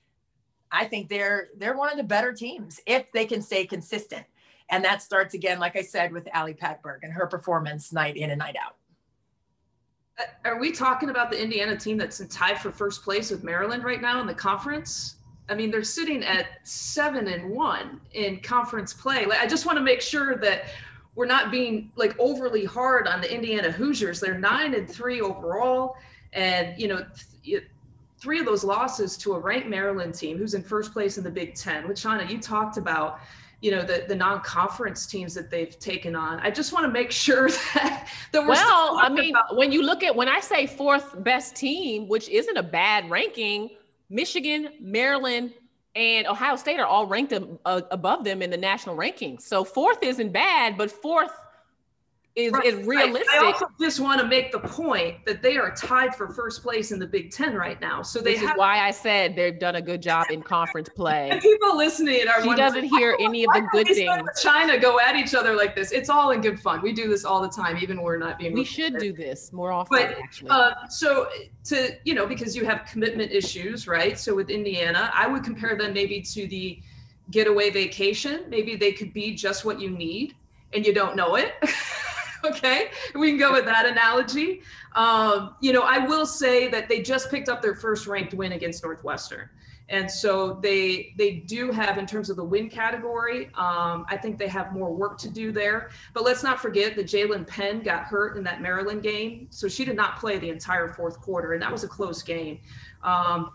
[0.72, 4.24] I think they're they're one of the better teams if they can stay consistent,
[4.70, 8.30] and that starts again, like I said, with Ali Patberg and her performance night in
[8.30, 8.76] and night out.
[10.18, 13.44] Uh, are we talking about the Indiana team that's in tied for first place with
[13.44, 15.16] Maryland right now in the conference?
[15.48, 19.26] I mean, they're sitting at seven and one in conference play.
[19.26, 20.64] I just want to make sure that
[21.14, 24.20] we're not being like overly hard on the Indiana Hoosiers.
[24.20, 25.96] They're nine and three overall,
[26.32, 27.04] and you know,
[27.44, 27.64] th-
[28.18, 31.30] three of those losses to a ranked Maryland team who's in first place in the
[31.30, 31.86] Big Ten.
[31.86, 33.20] Which Shauna, you talked about,
[33.60, 36.40] you know, the the non-conference teams that they've taken on.
[36.40, 38.48] I just want to make sure that that we're.
[38.48, 42.28] Well, I mean, about- when you look at when I say fourth best team, which
[42.28, 43.70] isn't a bad ranking,
[44.10, 45.52] Michigan, Maryland,
[45.96, 49.42] and Ohio State are all ranked uh, above them in the national rankings.
[49.42, 51.30] So fourth isn't bad, but fourth
[52.36, 52.64] is, right.
[52.64, 53.28] is realistic.
[53.32, 56.90] I also just want to make the point that they are tied for first place
[56.90, 58.02] in the Big Ten right now.
[58.02, 60.88] So they Which have- is why I said they've done a good job in conference
[60.88, 61.30] play.
[61.30, 64.28] And people listening are she doesn't hear any of the good things.
[64.42, 65.92] China go at each other like this.
[65.92, 66.82] It's all in good fun.
[66.82, 68.52] We do this all the time, even when we're not being.
[68.52, 69.96] We should do this more often.
[69.96, 70.50] But actually.
[70.50, 71.28] Uh, so
[71.64, 74.18] to you know, because you have commitment issues, right?
[74.18, 76.80] So with Indiana, I would compare them maybe to the
[77.30, 78.44] getaway vacation.
[78.48, 80.34] Maybe they could be just what you need,
[80.72, 81.54] and you don't know it.
[82.50, 82.88] okay?
[83.14, 84.62] We can go with that analogy.
[84.94, 88.52] Um, you know i will say that they just picked up their first ranked win
[88.52, 89.48] against northwestern.
[89.88, 94.38] And so they they do have in terms of the win category um, i think
[94.38, 95.90] they have more work to do there.
[96.12, 99.48] But let's not forget that Jaelynn Penn got hurt in that maryland game.
[99.50, 102.60] So she did not play the entire fourth quarter and that was a close game.
[103.02, 103.50] Um,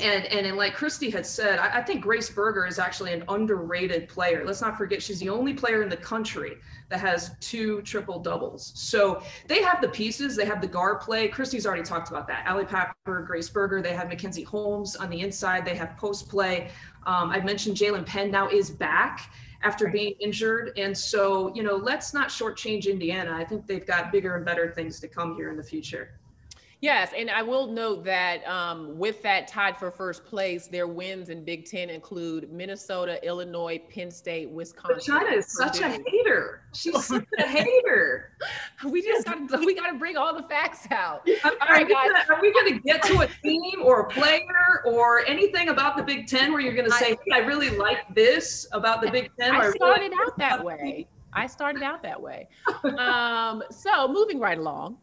[0.00, 3.22] and, and and like Christy had said, I, I, think Grace Berger is actually an
[3.28, 4.44] underrated player.
[4.44, 6.56] Let's not forget she's the only player in the country
[6.88, 8.72] that has two triple doubles.
[8.74, 11.28] So they have the pieces, they have the guard play.
[11.28, 12.44] Christy's already talked about that.
[12.48, 16.70] Ali Patberg, Grace Berger, they have Mackenzie Holmes on the inside, they have post play.
[17.06, 19.30] Um, I mentioned Jaelynn Penn now is back
[19.62, 20.72] after being injured.
[20.76, 23.32] And so, you know, let's not shortchange Indiana.
[23.32, 26.18] I think they've got bigger and better things to come here in the future.
[26.84, 31.30] Yes, and I will note that um, with that tied for first place, their wins
[31.30, 35.00] in Big Ten include Minnesota, Illinois, Penn State, Wisconsin.
[35.00, 36.64] China is such a hater.
[36.74, 38.36] She's such a hater.
[38.84, 41.26] we just got to we got to bring all the facts out.
[41.42, 42.10] All right, guys.
[42.10, 45.96] Gonna, are we going to get to a team or a player or anything about
[45.96, 49.00] the Big Ten where you're going to say, I, hey, I really like this about
[49.00, 49.54] the Big Ten?
[49.54, 51.08] I started really out that way.
[51.32, 52.46] I started out that way.
[52.98, 54.98] Um, so moving right along.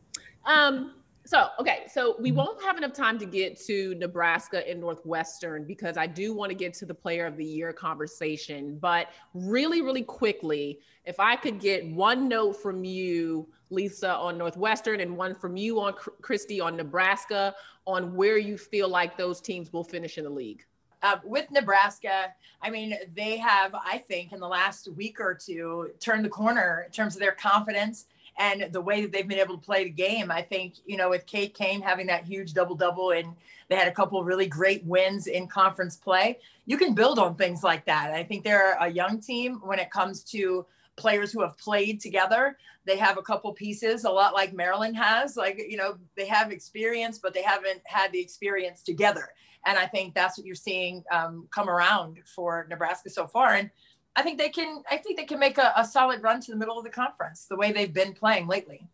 [0.46, 0.94] Um,
[1.32, 2.40] so, okay, so we mm-hmm.
[2.40, 6.56] won't have enough time to get to Nebraska and Northwestern because I do want to
[6.56, 8.78] get to the player of the year conversation.
[8.78, 15.00] But really, really quickly, if I could get one note from you, Lisa, on Northwestern,
[15.00, 17.56] and one from you on Christy on Nebraska,
[17.88, 20.66] on where you feel like those teams will finish in the league.
[21.02, 25.92] Uh, with Nebraska, I mean, they have, I think, in the last week or two,
[26.02, 29.58] turned the corner in terms of their confidence and the way that they've been able
[29.58, 30.32] to play the game.
[30.32, 33.36] I think, you know, with Kate Cain having that huge double double and
[33.70, 37.64] they had a couple really great wins in conference play, you can build on things
[37.64, 38.12] like that.
[38.12, 40.66] I think they're a young team when it comes to
[40.96, 42.58] players who have played together.
[42.86, 45.38] They have a couple pieces, a lot like Maryland has.
[45.38, 49.30] Like, you know, they have experience, but they haven't had the experience together.
[49.66, 53.54] And I think that's what you're seeing um, come around for Nebraska so far.
[53.54, 53.70] And
[54.16, 56.58] I think they can, I think they can make a, a solid run to the
[56.58, 58.88] middle of the conference the way they've been playing lately.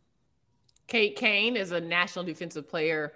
[0.87, 3.13] Kate Cain is a national defensive player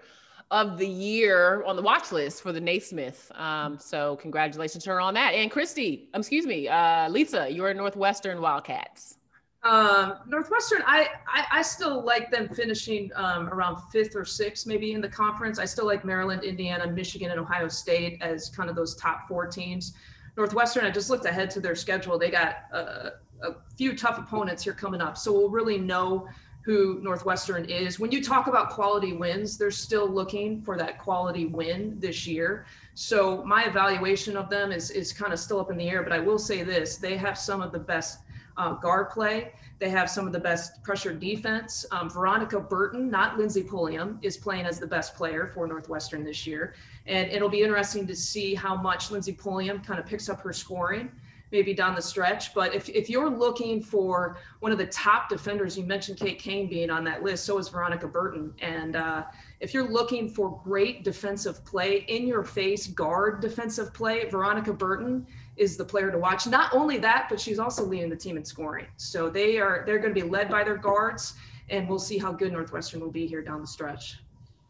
[0.50, 3.32] of the year on the watch list for the Naismith.
[3.36, 5.34] Um, so congratulations to her on that.
[5.34, 9.18] And Christy, um, excuse me, uh, Lisa, you're Northwestern Wildcats.
[9.64, 14.92] Um, Northwestern, I, I, I still like them finishing um, around fifth or sixth, maybe
[14.94, 15.60] in the conference.
[15.60, 19.46] I still like Maryland, Indiana, Michigan, and Ohio State as kind of those top four
[19.46, 19.94] teams.
[20.38, 22.18] Northwestern, I just looked ahead to their schedule.
[22.18, 23.14] They got a,
[23.44, 26.28] a few tough opponents here coming up, so we'll really know
[26.64, 28.00] who Northwestern is.
[28.00, 32.66] When you talk about quality wins, they're still looking for that quality win this year.
[32.94, 36.04] So my evaluation of them is is kind of still up in the air.
[36.04, 38.20] But I will say this: they have some of the best
[38.58, 39.54] uh, guard play.
[39.80, 41.86] They have some of the best pressure defense.
[41.92, 46.46] Um, Veronica Burton, not Lindsey Pulliam, is playing as the best player for Northwestern this
[46.46, 46.76] year.
[47.08, 50.54] And it'll be interesting to see how much Lindsey Pulliam kind of picks up her
[50.54, 51.12] scoring
[51.52, 52.54] maybe down the stretch.
[52.54, 56.68] But if, if you're looking for one of the top defenders, you mentioned Kate Cain
[56.68, 58.54] being on that list, so is Veronica Burton.
[58.62, 59.26] And uh,
[59.60, 65.28] if you're looking for great defensive play, in your face guard defensive play, Veronica Burton
[65.58, 66.48] is the player to watch.
[66.48, 68.88] Not only that, but she's also leading the team in scoring.
[68.98, 71.34] So they are they're going to be led by their guards,
[71.70, 74.20] and we'll see how good Northwestern will be here down the stretch.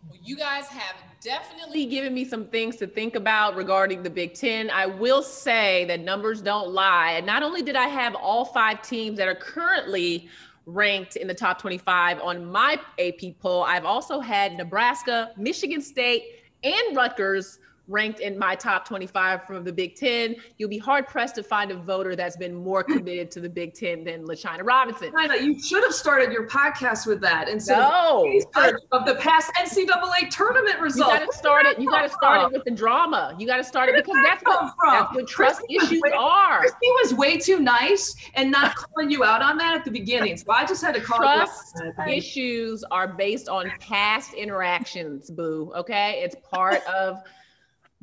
[0.07, 4.33] Well, you guys have definitely given me some things to think about regarding the Big
[4.33, 4.71] Ten.
[4.71, 7.11] I will say that numbers don't lie.
[7.11, 10.27] And not only did I have all five teams that are currently
[10.65, 16.23] ranked in the top 25 on my AP poll, I've also had Nebraska, Michigan State,
[16.63, 17.59] and Rutgers
[17.91, 20.35] ranked in my top 25 from the Big Ten.
[20.57, 23.73] You'll be hard pressed to find a voter that's been more committed to the Big
[23.73, 25.11] Ten than LaChina Robinson.
[25.11, 28.25] China, you should have started your podcast with that instead no.
[28.55, 31.13] of, of the past NCAA tournament results.
[31.13, 31.79] You got to start it.
[31.79, 33.35] You got to start it with the drama.
[33.37, 36.59] You got to start it because that's what, that's what trust Christy issues way, are.
[36.59, 40.37] Christy was way too nice and not calling you out on that at the beginning.
[40.37, 45.29] So I just had to call trust issues are based on past interactions.
[45.29, 45.71] Boo.
[45.75, 47.17] Okay, it's part of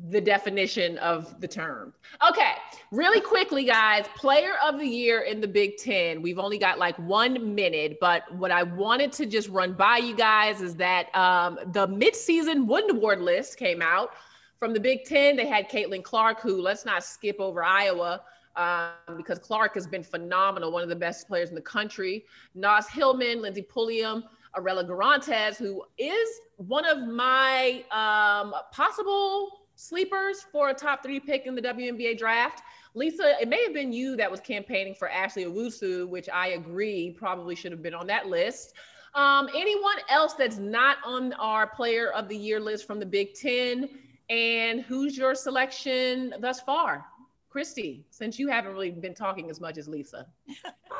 [0.07, 1.93] the definition of the term.
[2.29, 2.53] Okay,
[2.91, 6.21] really quickly, guys, player of the year in the Big Ten.
[6.21, 10.15] We've only got like one minute, but what I wanted to just run by you
[10.15, 14.11] guys is that um, the midseason Wooden Award list came out
[14.57, 15.35] from the Big Ten.
[15.35, 18.21] They had Caitlin Clark, who let's not skip over Iowa.
[18.55, 22.25] Um, because Clark has been phenomenal, one of the best players in the country.
[22.55, 24.23] Naz Hillmon, Lindsey Pulliam,
[24.57, 31.45] Arella Guirantes, who is one of my um, possible sleepers for a top three pick
[31.45, 32.63] in the WNBA draft.
[32.95, 37.15] Lisa, it may have been you that was campaigning for Ashley Owusu, which I agree
[37.17, 38.73] probably should have been on that list.
[39.15, 43.33] Um, anyone else that's not on our player of the year list from the Big
[43.35, 43.89] Ten?
[44.29, 47.05] And who's your selection thus far?
[47.49, 50.27] Christy, since you haven't really been talking as much as Lisa.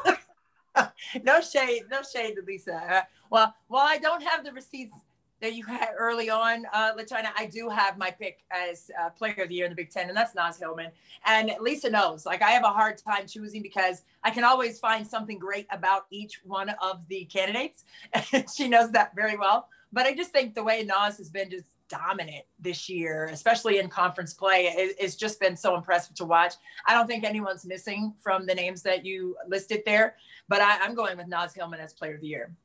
[1.23, 2.75] no shade, no shade to Lisa.
[2.75, 4.93] Uh, well, while I don't have the receipts
[5.41, 9.43] that you had early on, uh, LaChina, I do have my pick as uh, player
[9.43, 10.91] of the year in the Big Ten, and that's Naz Hillmon.
[11.25, 15.05] And Lisa knows, like, I have a hard time choosing because I can always find
[15.07, 17.85] something great about each one of the candidates.
[18.55, 19.69] she knows that very well.
[19.91, 23.89] But I just think the way Naz has been just dominant this year, especially in
[23.89, 26.53] conference play, it, it's just been so impressive to watch.
[26.85, 30.15] I don't think anyone's missing from the names that you listed there,
[30.47, 32.55] but I, I'm going with Naz Hillmon as player of the year.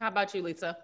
[0.00, 0.76] How about you, Lisa?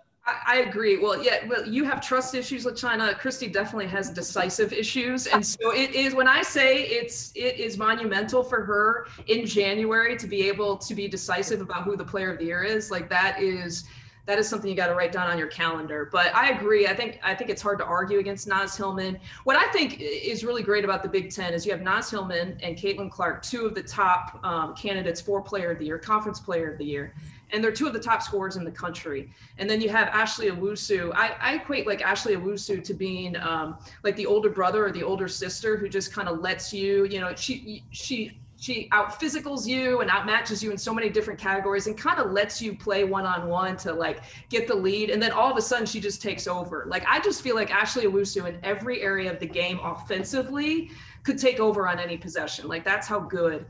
[0.46, 0.98] I agree.
[0.98, 3.14] Well, yeah, well, you have trust issues with China.
[3.14, 6.14] Christy definitely has decisive issues, and so it is.
[6.14, 10.94] When I say it's, it is monumental for her in January to be able to
[10.94, 12.90] be decisive about who the player of the year is.
[12.90, 13.84] Like that is
[14.28, 16.10] that is something you got to write down on your calendar.
[16.12, 16.86] But I agree.
[16.86, 19.18] I think I think it's hard to argue against Naz Hillmon.
[19.44, 22.58] What I think is really great about the Big Ten is you have Naz Hillmon
[22.62, 26.40] and Caitlin Clark, two of the top um, candidates for Player of the Year, Conference
[26.40, 27.14] Player of the Year
[27.50, 29.30] and they're two of the top scorers in the country.
[29.56, 31.12] And then you have Ashley Owusu.
[31.14, 35.02] I, I equate like Ashley Owusu to being um, like the older brother or the
[35.02, 39.66] older sister who just kind of lets you, you know, she she she out physicals
[39.66, 43.04] you and outmatches you in so many different categories and kind of lets you play
[43.04, 45.10] one on one to like get the lead.
[45.10, 46.84] And then all of a sudden she just takes over.
[46.88, 50.90] Like I just feel like Ashley Owusu in every area of the game offensively
[51.22, 52.66] could take over on any possession.
[52.66, 53.64] Like that's how good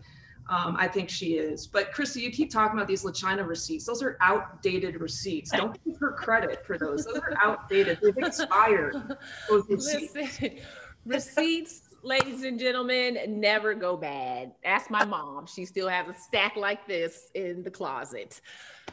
[0.48, 1.66] um, I think she is.
[1.66, 3.84] But Christy, you keep talking about these LaChina receipts.
[3.84, 5.50] Those are outdated receipts.
[5.50, 7.04] Don't give her credit for those.
[7.04, 7.98] Those are outdated.
[8.02, 8.94] They've expired.
[9.50, 10.14] Those receipts.
[10.14, 10.58] Listen,
[11.04, 14.52] receipts ladies and gentlemen, never go bad.
[14.64, 15.46] Ask my mom.
[15.46, 18.40] She still has a stack like this in the closet.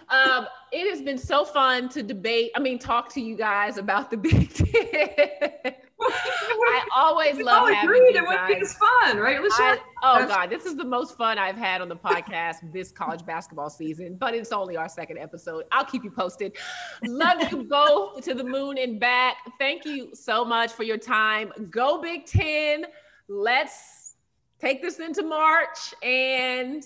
[0.10, 4.12] Um, it has been so fun to debate, I mean, talk to you guys about
[4.12, 5.74] the Big Ten.
[6.02, 9.80] I always We love all having agreed you it would be fun, right, Lachey?
[10.08, 13.72] Oh God, this is the most fun I've had on the podcast this college basketball
[13.72, 15.66] season, but it's only our second episode.
[15.72, 16.56] I'll keep you posted.
[17.04, 19.38] Love you both to the moon and back.
[19.58, 21.52] Thank you so much for your time.
[21.72, 22.86] Go Big Ten.
[23.28, 24.16] Let's
[24.60, 26.84] take this into March and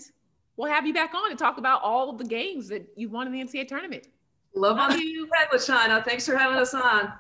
[0.56, 3.28] we'll have you back on to talk about all of the games that you've won
[3.28, 4.08] in the NCAA tournament.
[4.56, 5.06] Love on you.
[5.06, 6.06] you, LaChina.
[6.06, 7.12] Thanks for having us on.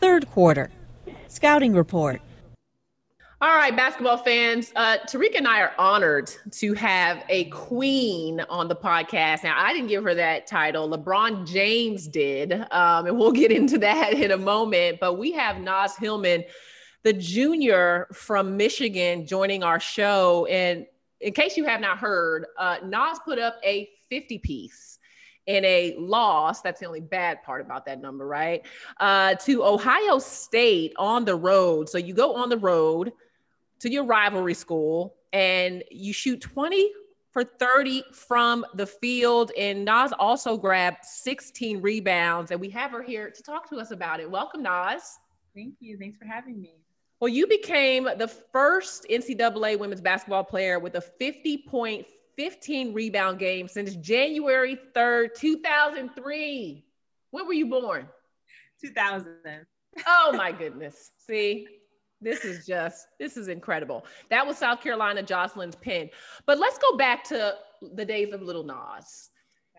[0.00, 0.70] Third quarter.
[1.28, 2.20] Scouting report.
[3.38, 4.72] All right, basketball fans.
[4.74, 9.44] Uh, Terrika and I are honored to have a queen on the podcast.
[9.44, 10.88] Now, I didn't give her that title.
[10.88, 12.52] LeBron James did.
[12.70, 15.00] Um, and we'll get into that in a moment.
[15.00, 16.44] But we have Naz Hillmon,
[17.02, 20.46] the junior from Michigan, joining our show.
[20.46, 20.86] And
[21.20, 24.95] in case you have not heard, uh, Naz put up a 50 piece
[25.46, 26.60] in a loss.
[26.60, 28.66] That's the only bad part about that number, right?
[28.98, 31.88] Uh, to Ohio State on the road.
[31.88, 33.12] So you go on the road
[33.80, 36.90] to your rivalry school and you shoot 20
[37.30, 39.52] for 30 from the field.
[39.58, 42.50] And Naz also grabbed 16 rebounds.
[42.50, 44.30] And we have her here to talk to us about it.
[44.30, 45.18] Welcome, Naz.
[45.54, 45.98] Thank you.
[45.98, 46.74] Thanks for having me.
[47.20, 53.38] Well, you became the first NCAA women's basketball player with a 50 point, 15 rebound
[53.38, 56.84] game since January 3rd, 2003.
[57.30, 58.08] When were you born?
[58.82, 59.36] 2000.
[60.06, 61.12] Oh my goodness.
[61.26, 61.66] See,
[62.20, 64.04] this is just, this is incredible.
[64.30, 66.10] That was South Carolina Jocelyn's Penn.
[66.46, 67.54] But let's go back to
[67.94, 69.30] the days of Little Naz.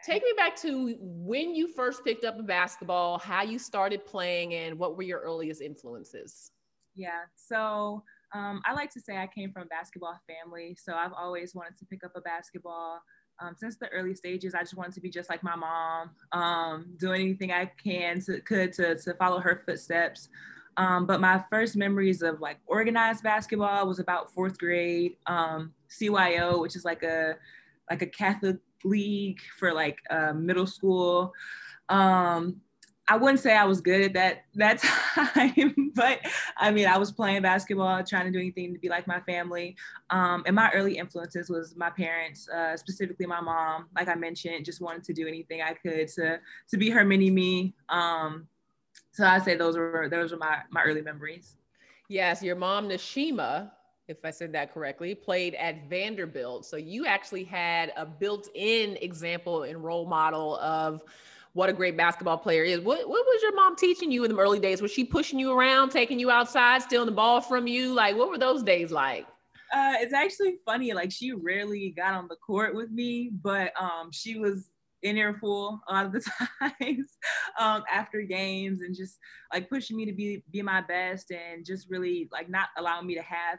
[0.06, 4.54] Take me back to when you first picked up a basketball, how you started playing,
[4.54, 6.52] and what were your earliest influences?
[6.96, 7.22] Yeah.
[7.36, 8.04] So
[8.34, 10.78] um, I like to say I came from a basketball family.
[10.80, 13.02] So I've always wanted to pick up a basketball.
[13.40, 16.86] Um, since the early stages, I just wanted to be just like my mom, um,
[16.98, 20.30] do anything I can to could to, to follow her footsteps.
[20.76, 25.18] Um, but my first memories of like organized basketball was about fourth grade.
[25.28, 27.36] Um, CYO, which is like a
[27.90, 31.34] like a Catholic league for like uh, middle school.
[31.90, 32.62] Um,
[33.10, 34.80] I wouldn't say I was good at that that
[35.16, 36.20] time, but
[36.58, 39.76] I mean, I was playing basketball, trying to do anything to be like my family.
[40.10, 43.88] Um, and my early influences was my parents, uh, specifically my mom.
[43.96, 46.40] Like I mentioned, just wanted to do anything I could to
[46.70, 47.76] to be her mini me.
[47.90, 48.48] Um,
[49.12, 51.56] so I say those were those were my my early memories.
[52.10, 53.72] Yes, your mom, Nashima,
[54.08, 56.66] if I said that correctly, played at Vanderbilt.
[56.66, 61.04] So you actually had a built in example and role model of
[61.58, 62.82] what a great basketball player is.
[62.82, 64.80] What, what was your mom teaching you in the early days?
[64.80, 67.96] Was she pushing you around, taking you outside, stealing the ball from you?
[67.96, 69.26] Like, what were those days like?
[69.74, 70.94] Uh, it's actually funny.
[70.94, 74.70] Like she rarely got on the court with me, but um, she was
[75.02, 76.22] in there full a lot of the
[76.60, 77.18] times
[77.60, 79.18] um, after games and just
[79.52, 83.16] like pushing me to be be my best and just really like not allowing me
[83.16, 83.58] to have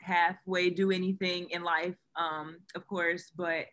[0.00, 3.64] halfway do anything in life, um, of course, but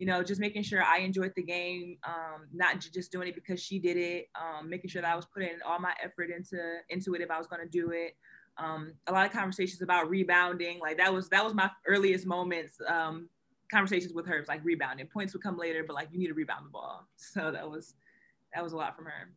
[0.00, 3.34] you know, just making sure I enjoyed the game, um, not j- just doing it
[3.34, 6.78] because she did it, um, making sure that I was putting all my effort into
[6.88, 8.16] into it if I was going to do it.
[8.56, 12.78] Um, a lot of conversations about rebounding, like that was that was my earliest moments.
[12.88, 13.28] Um,
[13.70, 15.06] conversations with her, was like rebounding.
[15.06, 17.06] Points would come later, but like you need to rebound the ball.
[17.16, 17.94] So that was
[18.54, 19.30] that was a lot from her.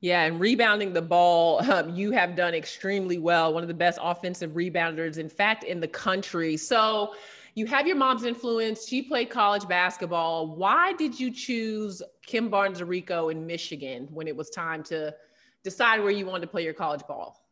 [0.00, 3.52] Yeah, and rebounding the ball, um, you have done extremely well.
[3.52, 6.56] One of the best offensive rebounders, in fact, in the country.
[6.56, 7.14] So
[7.54, 8.86] you have your mom's influence.
[8.86, 10.56] She played college basketball.
[10.56, 15.14] Why did you choose Kim Barnes Arico in Michigan when it was time to
[15.62, 17.46] decide where you wanted to play your college ball?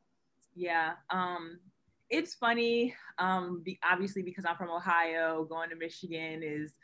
[0.55, 1.59] Yeah, um,
[2.11, 2.95] it's funny.
[3.19, 6.75] Um, be, obviously, because I'm from Ohio, going to Michigan is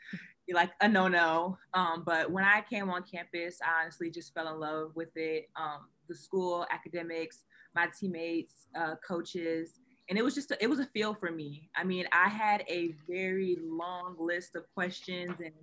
[0.51, 1.57] like a no-no.
[1.73, 5.49] Um, but when I came on campus, I honestly just fell in love with it.
[5.55, 7.43] Um, the school, academics,
[7.75, 11.69] my teammates, uh, coaches, and it was just a, it was a feel for me.
[11.75, 15.53] I mean, I had a very long list of questions and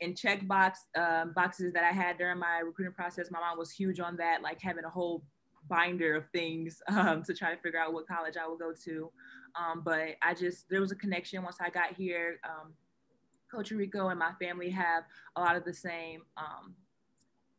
[0.00, 3.30] and check box um, boxes that I had during my recruiting process.
[3.30, 5.22] My mom was huge on that, like having a whole
[5.68, 9.10] binder of things um, to try to figure out what college I would go to.
[9.56, 12.40] Um, but I just there was a connection once I got here.
[12.44, 12.72] Um,
[13.50, 15.04] Coach Rico and my family have
[15.36, 16.74] a lot of the same um,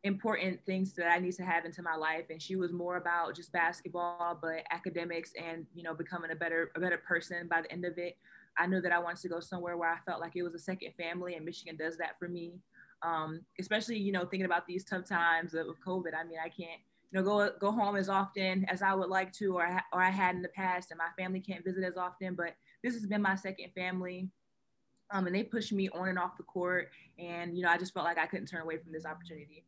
[0.06, 2.26] important things that I need to have into my life.
[2.30, 6.72] And she was more about just basketball, but academics and you know becoming a better
[6.76, 8.16] a better person by the end of it.
[8.58, 10.60] I knew that I wanted to go somewhere where I felt like it was a
[10.60, 12.62] second family, and Michigan does that for me.
[13.02, 16.14] Um, especially you know thinking about these tough times of COVID.
[16.18, 16.80] I mean, I can't
[17.12, 20.04] you know, go go home as often as I would like to, or I, or
[20.04, 22.36] I had in the past, and my family can't visit as often.
[22.36, 22.54] But
[22.84, 24.30] this has been my second family,
[25.12, 27.94] um, and they pushed me on and off the court, and you know, I just
[27.94, 29.66] felt like I couldn't turn away from this opportunity.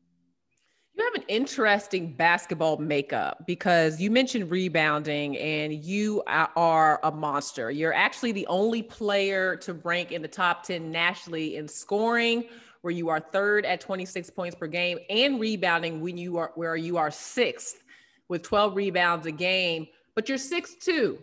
[0.97, 7.69] You have an interesting basketball makeup because you mentioned rebounding and you are a monster.
[7.69, 12.45] You're actually the only player to rank in the top 10 nationally in scoring,
[12.81, 16.75] where you are third at 26 points per game, and rebounding when you are where
[16.75, 17.83] you are sixth
[18.27, 19.85] with 12 rebounds a game,
[20.15, 21.19] but you're six two.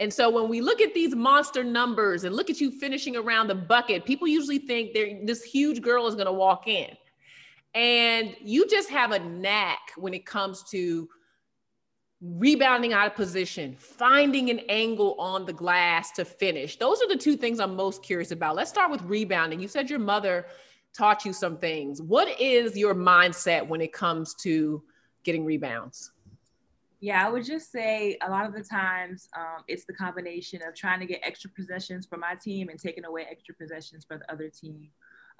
[0.00, 3.46] And so when we look at these monster numbers and look at you finishing around
[3.46, 6.94] the bucket, people usually think this huge girl is going to walk in.
[7.74, 11.08] And you just have a knack when it comes to
[12.20, 16.76] rebounding out of position, finding an angle on the glass to finish.
[16.76, 18.56] Those are the two things I'm most curious about.
[18.56, 19.60] Let's start with rebounding.
[19.60, 20.46] You said your mother
[20.96, 22.02] taught you some things.
[22.02, 24.82] What is your mindset when it comes to
[25.22, 26.10] getting rebounds?
[27.00, 30.74] Yeah, I would just say a lot of the times um, it's the combination of
[30.74, 34.32] trying to get extra possessions for my team and taking away extra possessions for the
[34.32, 34.88] other team.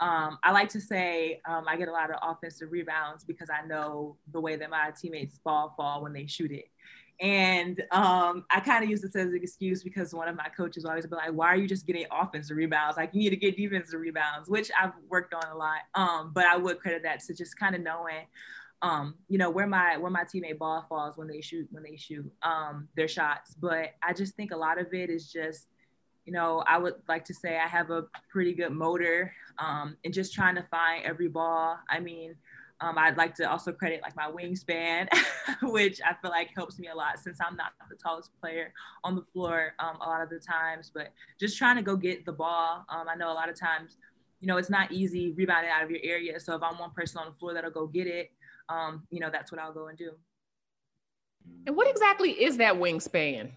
[0.01, 3.67] Um, I like to say um, I get a lot of offensive rebounds because I
[3.67, 6.67] know the way that my teammates ball fall when they shoot it.
[7.21, 10.85] And um, I kind of use this as an excuse because one of my coaches
[10.85, 12.97] always be like, "Why are you just getting offensive rebounds?
[12.97, 15.81] Like you need to get defensive rebounds," which I've worked on a lot.
[15.97, 18.27] Um, but I would credit that to just kind of knowing,
[18.83, 21.97] um, you know, where my where my teammate ball falls when they shoot when they
[21.97, 23.55] shoot um, their shots.
[23.55, 25.67] But I just think a lot of it is just
[26.29, 30.13] you know, I would like to say I have a pretty good motor um, and
[30.13, 31.79] just trying to find every ball.
[31.89, 32.35] I mean,
[32.83, 35.09] um, I'd like to also credit like my wingspan,
[35.63, 38.75] which I feel like helps me a lot since I'm not the tallest player
[39.05, 40.91] on the floor um, a lot of the times.
[40.95, 42.85] But just trying to go get the ball.
[42.91, 43.97] Um, I know a lot of times,
[44.41, 46.39] you know, it's not easy rebounding out of your area.
[46.41, 48.33] So if I'm one person on the floor that'll go get it,
[48.69, 50.11] um, you know, that's what I'll go and do.
[51.67, 53.49] And what exactly is that wingspan?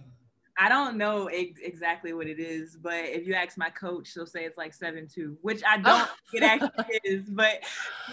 [0.61, 4.27] I don't know ex- exactly what it is, but if you ask my coach, she'll
[4.27, 7.61] say it's like seven two, which I don't it actually is, but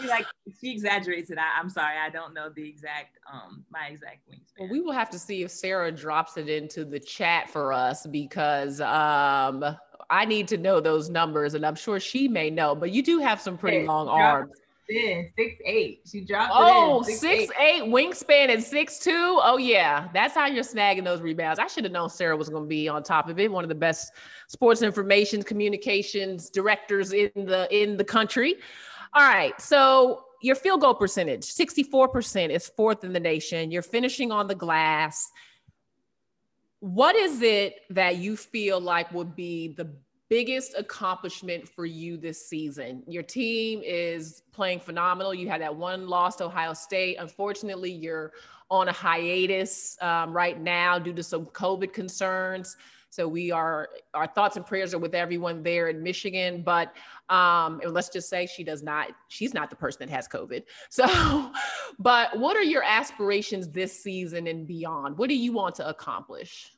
[0.01, 0.25] she like
[0.59, 1.37] she exaggerates it.
[1.37, 4.61] I, am sorry, I don't know the exact um my exact wingspan.
[4.61, 8.07] Well, we will have to see if Sarah drops it into the chat for us
[8.07, 9.63] because um
[10.09, 12.75] I need to know those numbers, and I'm sure she may know.
[12.75, 14.59] But you do have some pretty long arms
[14.89, 16.01] in six eight.
[16.11, 16.53] She dropped.
[16.55, 17.83] Oh, six, six eight.
[17.83, 19.39] eight wingspan and six two.
[19.43, 21.59] Oh yeah, that's how you're snagging those rebounds.
[21.59, 23.51] I should have known Sarah was going to be on top of it.
[23.51, 24.13] One of the best
[24.49, 28.57] sports information communications directors in the in the country.
[29.15, 33.71] All right, so your field goal percentage, 64% is fourth in the nation.
[33.71, 35.31] You're finishing on the glass.
[36.81, 39.91] What is it that you feel like would be the
[40.29, 43.03] biggest accomplishment for you this season?
[43.07, 45.35] Your team is playing phenomenal.
[45.35, 47.17] You had that one loss to Ohio State.
[47.19, 48.33] Unfortunately, you're
[48.71, 52.77] on a hiatus um, right now due to some COVID concerns.
[53.11, 56.63] So we are our thoughts and prayers are with everyone there in Michigan.
[56.63, 56.95] But
[57.31, 59.09] um, let's just say she does not.
[59.29, 60.65] She's not the person that has COVID.
[60.91, 61.53] So,
[61.99, 65.17] but what are your aspirations this season and beyond?
[65.17, 66.73] What do you want to accomplish?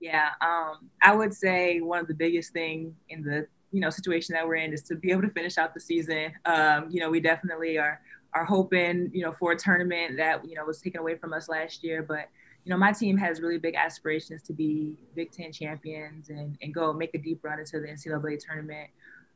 [0.00, 4.34] Yeah, um, I would say one of the biggest thing in the you know situation
[4.34, 6.32] that we're in is to be able to finish out the season.
[6.44, 8.00] Um, you know, we definitely are
[8.34, 11.48] are hoping you know for a tournament that you know was taken away from us
[11.48, 12.28] last year, but
[12.64, 16.72] you know my team has really big aspirations to be Big Ten champions and and
[16.72, 18.90] go make a deep run into the NCAA tournament.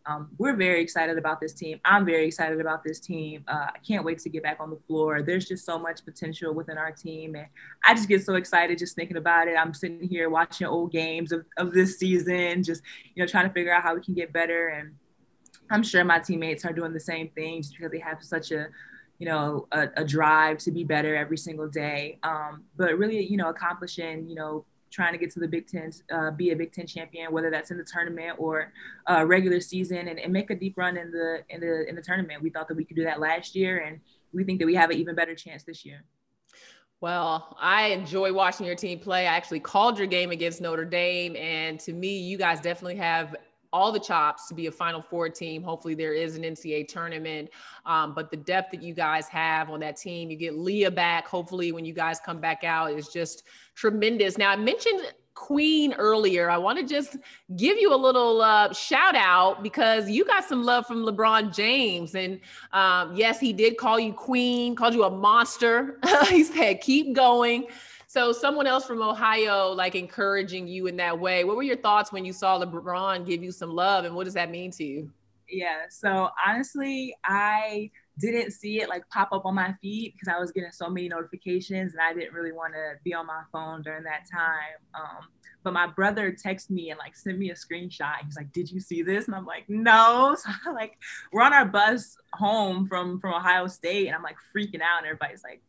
[0.06, 1.80] Um, we're very excited about this team.
[1.84, 3.44] I'm very excited about this team.
[3.46, 5.22] Uh, I can't wait to get back on the floor.
[5.22, 7.34] There's just so much potential within our team.
[7.36, 7.46] And
[7.84, 9.56] I just get so excited just thinking about it.
[9.56, 12.82] I'm sitting here watching old games of, of this season, just,
[13.14, 14.68] you know, trying to figure out how we can get better.
[14.68, 14.94] And
[15.70, 18.66] I'm sure my teammates are doing the same thing just because they have such a,
[19.18, 22.18] you know, a, a drive to be better every single day.
[22.24, 25.90] Um, but really, you know, accomplishing, you know, trying to get to the Big Ten,
[26.12, 28.72] uh, be a Big Ten champion, whether that's in the tournament or
[29.10, 32.02] uh, regular season, and, and, make a deep run in the in the in the
[32.02, 32.42] tournament.
[32.42, 34.00] We thought that we could do that last year, and
[34.32, 36.04] we think that we have an even better chance this year.
[37.00, 39.26] Well, I enjoy watching your team play.
[39.26, 43.34] I actually called your game against Notre Dame, and to me, you guys definitely have
[43.72, 45.62] all the chops to be a Final Four team.
[45.62, 47.50] Hopefully, there is an NCAA tournament.
[47.86, 51.26] Um, but the depth that you guys have on that team, you get Leah back.
[51.26, 53.44] Hopefully, when you guys come back out, is just
[53.74, 54.38] tremendous.
[54.38, 55.02] Now, I mentioned
[55.34, 56.50] Queen earlier.
[56.50, 57.16] I want to just
[57.56, 62.14] give you a little uh, shout out because you got some love from LeBron James.
[62.14, 62.38] And
[62.72, 65.98] um, yes, he did call you Queen, called you a monster.
[66.28, 67.66] he said, keep going.
[68.12, 71.44] So someone else from Ohio, like encouraging you in that way.
[71.44, 74.34] What were your thoughts when you saw LeBron give you some love, and what does
[74.34, 75.10] that mean to you?
[75.48, 75.84] Yeah.
[75.88, 80.52] So honestly, I didn't see it like pop up on my feed because I was
[80.52, 84.04] getting so many notifications and I didn't really want to be on my phone during
[84.04, 84.76] that time.
[84.94, 85.28] Um,
[85.64, 88.16] but my brother texted me and like sent me a screenshot.
[88.26, 90.98] He's like, "Did you see this?" And I'm like, "No." So like,
[91.32, 95.06] we're on our bus home from from Ohio State, and I'm like freaking out, and
[95.06, 95.62] everybody's like,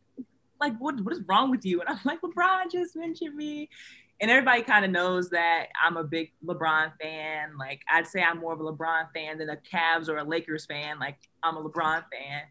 [0.64, 3.70] "Like, what what is wrong with you?" And I'm like, "LeBron just mentioned me."
[4.24, 7.58] and everybody kind of knows that I'm a big LeBron fan.
[7.58, 10.66] Like I'd say I'm more of a LeBron fan than a Cavs or a Lakers
[10.66, 10.98] fan.
[10.98, 12.44] Like I'm a LeBron fan.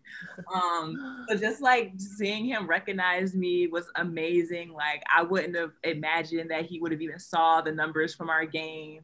[0.54, 4.72] Um, but just like seeing him recognize me was amazing.
[4.72, 8.44] Like I wouldn't have imagined that he would have even saw the numbers from our
[8.44, 9.00] game.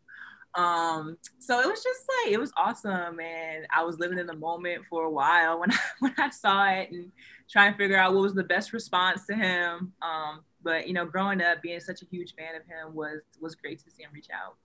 [0.55, 4.37] Um, so it was just like it was awesome, and I was living in the
[4.37, 7.13] moment for a while when I when I saw it and
[7.51, 9.93] trying to figure out what was the best response to him.
[10.03, 13.55] Um, but you know, growing up, being such a huge fan of him was was
[13.55, 14.57] great to see him reach out.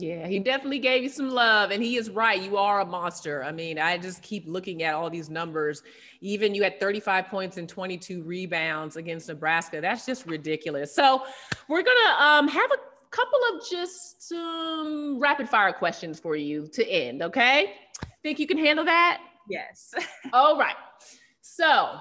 [0.00, 2.40] Yeah, he definitely gave you some love, and he is right.
[2.40, 3.42] You are a monster.
[3.42, 5.82] I mean, I just keep looking at all these numbers.
[6.20, 9.80] Even you had 35 points and 22 rebounds against Nebraska.
[9.80, 10.94] That's just ridiculous.
[10.94, 11.24] So,
[11.68, 12.76] we're gonna um, have a
[13.10, 17.22] couple of just um, rapid fire questions for you to end.
[17.22, 17.72] Okay?
[18.22, 19.20] Think you can handle that?
[19.50, 19.94] Yes.
[20.32, 20.76] all right.
[21.40, 21.98] So,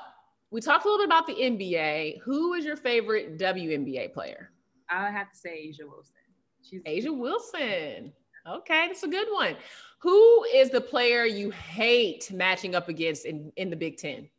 [0.51, 2.19] we talked a little bit about the NBA.
[2.23, 4.51] Who is your favorite WNBA player?
[4.89, 6.13] I have to say A'ja Wilson.
[6.61, 8.13] She's A'ja Wilson.
[8.47, 9.57] Okay, that's a good one.
[9.99, 14.29] Who is the player you hate matching up against in, in the Big Ten?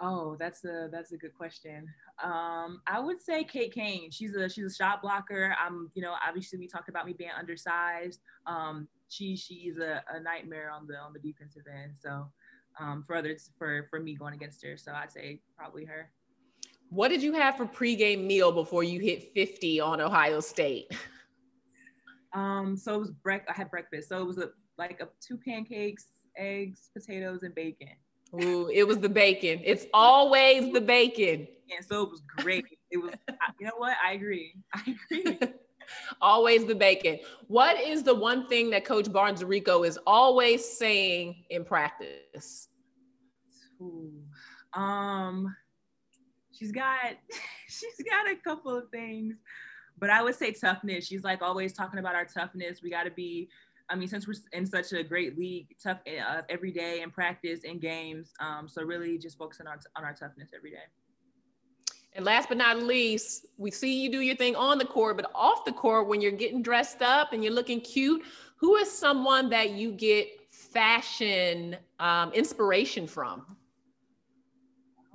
[0.00, 1.86] Oh, that's a that's a good question.
[2.22, 4.10] Um, I would say Kate Cain.
[4.10, 5.54] She's a she's a shot blocker.
[5.64, 8.20] I'm, you know, obviously we talked about me being undersized.
[8.46, 11.92] Um, she she's a, a nightmare on the on the defensive end.
[11.96, 12.26] So
[12.78, 14.76] um, for others for for me going against her.
[14.76, 16.10] So I'd say probably her.
[16.90, 20.92] What did you have for pregame meal before you hit 50 on Ohio State?
[22.34, 23.42] Um, so it was break.
[23.48, 24.08] I had breakfast.
[24.08, 26.06] So it was a, like a two pancakes,
[26.36, 27.88] eggs, potatoes, and bacon.
[28.42, 29.60] Ooh, it was the bacon.
[29.64, 31.46] It's always the bacon.
[31.74, 32.64] And so it was great.
[32.90, 33.12] It was.
[33.58, 33.96] you know what?
[34.04, 34.54] I agree.
[34.74, 35.38] I agree.
[36.20, 37.18] always the bacon.
[37.48, 42.68] What is the one thing that Coach Barnes Arico is always saying in practice?
[43.80, 44.12] Ooh,
[44.74, 45.54] um,
[46.52, 46.98] she's got
[47.68, 49.36] she's got a couple of things
[50.02, 51.06] but I would say toughness.
[51.06, 52.82] She's like always talking about our toughness.
[52.82, 53.48] We got to be,
[53.88, 57.60] I mean, since we're in such a great league, tough uh, every day in practice
[57.64, 58.32] and games.
[58.40, 60.88] Um, so really just focusing on, on our toughness every day.
[62.14, 65.30] And last but not least, we see you do your thing on the court, but
[65.34, 68.22] off the court, when you're getting dressed up and you're looking cute,
[68.56, 73.56] who is someone that you get fashion um, inspiration from?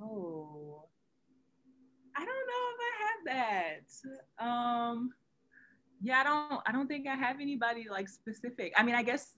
[0.02, 0.88] Oh,
[2.16, 3.78] I don't know if I have
[4.38, 4.44] that.
[4.44, 5.10] Um,
[6.02, 6.62] yeah, I don't.
[6.66, 8.72] I don't think I have anybody like specific.
[8.76, 9.37] I mean, I guess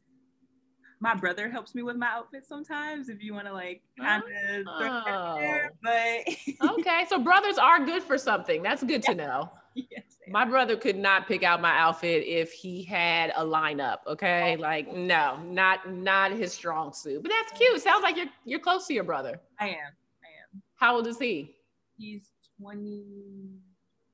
[1.01, 3.09] my brother helps me with my outfit sometimes.
[3.09, 5.61] If you want to like kind of oh.
[5.83, 7.07] but okay.
[7.09, 8.63] So brothers are good for something.
[8.63, 9.51] That's good to know.
[9.75, 13.99] Yes, my brother could not pick out my outfit if he had a lineup.
[14.07, 14.61] Okay, oh.
[14.61, 17.23] like no, not not his strong suit.
[17.23, 17.81] But that's cute.
[17.81, 19.41] Sounds like you're you're close to your brother.
[19.59, 19.75] I am.
[19.75, 20.63] I am.
[20.75, 21.55] How old is he?
[21.97, 23.05] He's twenty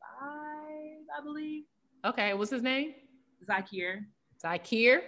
[0.01, 1.65] five, I believe.
[2.05, 2.95] Okay, what's his name?
[3.49, 4.05] Zakir.
[4.43, 5.01] Zakir?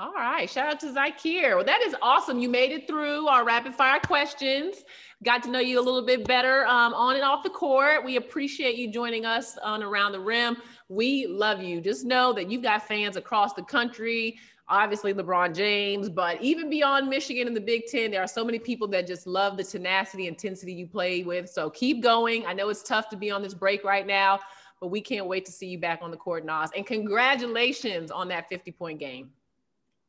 [0.00, 0.50] All right.
[0.50, 1.54] Shout out to Zakir.
[1.54, 2.40] Well, that is awesome.
[2.40, 4.84] You made it through our rapid fire questions.
[5.22, 8.04] Got to know you a little bit better um, on and off the court.
[8.04, 10.56] We appreciate you joining us on Around the Rim.
[10.88, 11.80] We love you.
[11.80, 14.36] Just know that you've got fans across the country
[14.68, 18.58] obviously LeBron James, but even beyond Michigan and the Big Ten, there are so many
[18.58, 21.50] people that just love the tenacity, intensity you play with.
[21.50, 22.46] So keep going.
[22.46, 24.40] I know it's tough to be on this break right now,
[24.80, 26.70] but we can't wait to see you back on the court, Naz.
[26.76, 29.30] And congratulations on that 50 point game.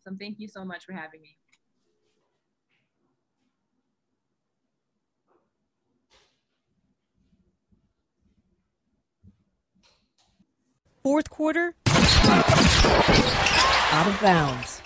[0.05, 1.35] So thank you so much for having me.
[11.01, 11.73] Fourth quarter
[13.95, 14.81] out of bounds.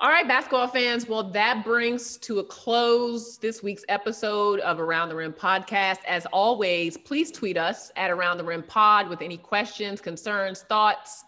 [0.00, 1.08] All right, basketball fans.
[1.08, 5.98] Well, that brings to a close this week's episode of Around the Rim podcast.
[6.06, 11.24] As always, please tweet us at Around the Rim Pod with any questions, concerns, thoughts,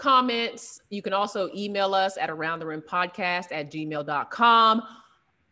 [0.00, 0.80] comments.
[0.88, 4.82] You can also email us at Around the Rim Podcast at gmail.com.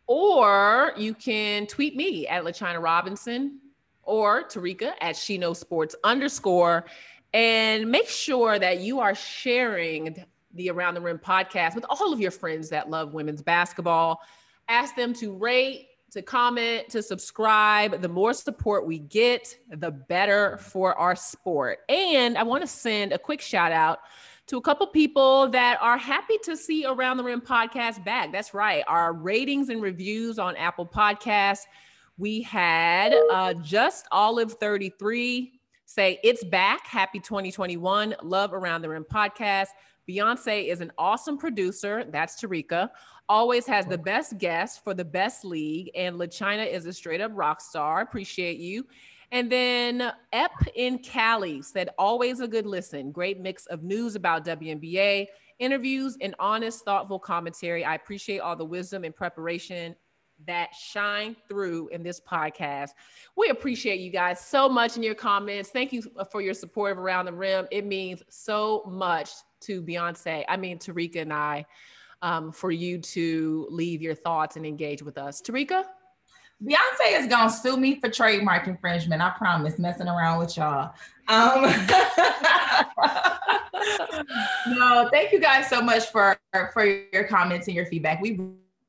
[0.07, 3.59] Or you can tweet me at LaChina Robinson
[4.01, 6.85] or Terrika at She Sports underscore.
[7.31, 10.25] And make sure that you are sharing
[10.55, 14.19] the Around the Rim podcast with all of your friends that love women's basketball.
[14.67, 18.01] Ask them to rate, to comment, to subscribe.
[18.01, 21.79] The more support we get, the better for our sport.
[21.87, 23.99] And I want to send a quick shout out
[24.49, 28.31] to a couple people that are happy to see Around the Rim podcast back.
[28.31, 28.83] That's right.
[28.87, 31.65] Our ratings and reviews on Apple Podcasts.
[32.17, 35.53] We had uh, just Olive 33
[35.85, 36.87] say, It's back.
[36.87, 38.15] Happy 2021.
[38.23, 39.67] Love Around the Rim podcast.
[40.09, 42.03] Beyonce is an awesome producer.
[42.09, 42.89] That's Terrika.
[43.29, 45.91] Always has the best guests for the best league.
[45.93, 48.01] And LaChina is a straight up rock star.
[48.01, 48.87] Appreciate you.
[49.31, 53.11] And then Ep in Cali said, always a good listen.
[53.11, 55.27] Great mix of news about WNBA,
[55.59, 57.85] interviews, and honest, thoughtful commentary.
[57.85, 59.95] I appreciate all the wisdom and preparation
[60.45, 62.91] that shine through in this podcast.
[63.35, 65.69] We appreciate you guys so much in your comments.
[65.69, 67.67] Thank you for your support of Around the Rim.
[67.71, 71.65] It means so much to Beyonce, I mean, Terrika and I,
[72.21, 75.41] um, for you to leave your thoughts and engage with us.
[75.41, 75.83] Terrika?
[76.63, 79.21] Beyonce is gonna sue me for trademark infringement.
[79.21, 79.79] I promise.
[79.79, 80.93] Messing around with y'all.
[81.29, 81.63] Um,
[84.67, 86.37] no, thank you guys so much for
[86.73, 88.21] for your comments and your feedback.
[88.21, 88.39] We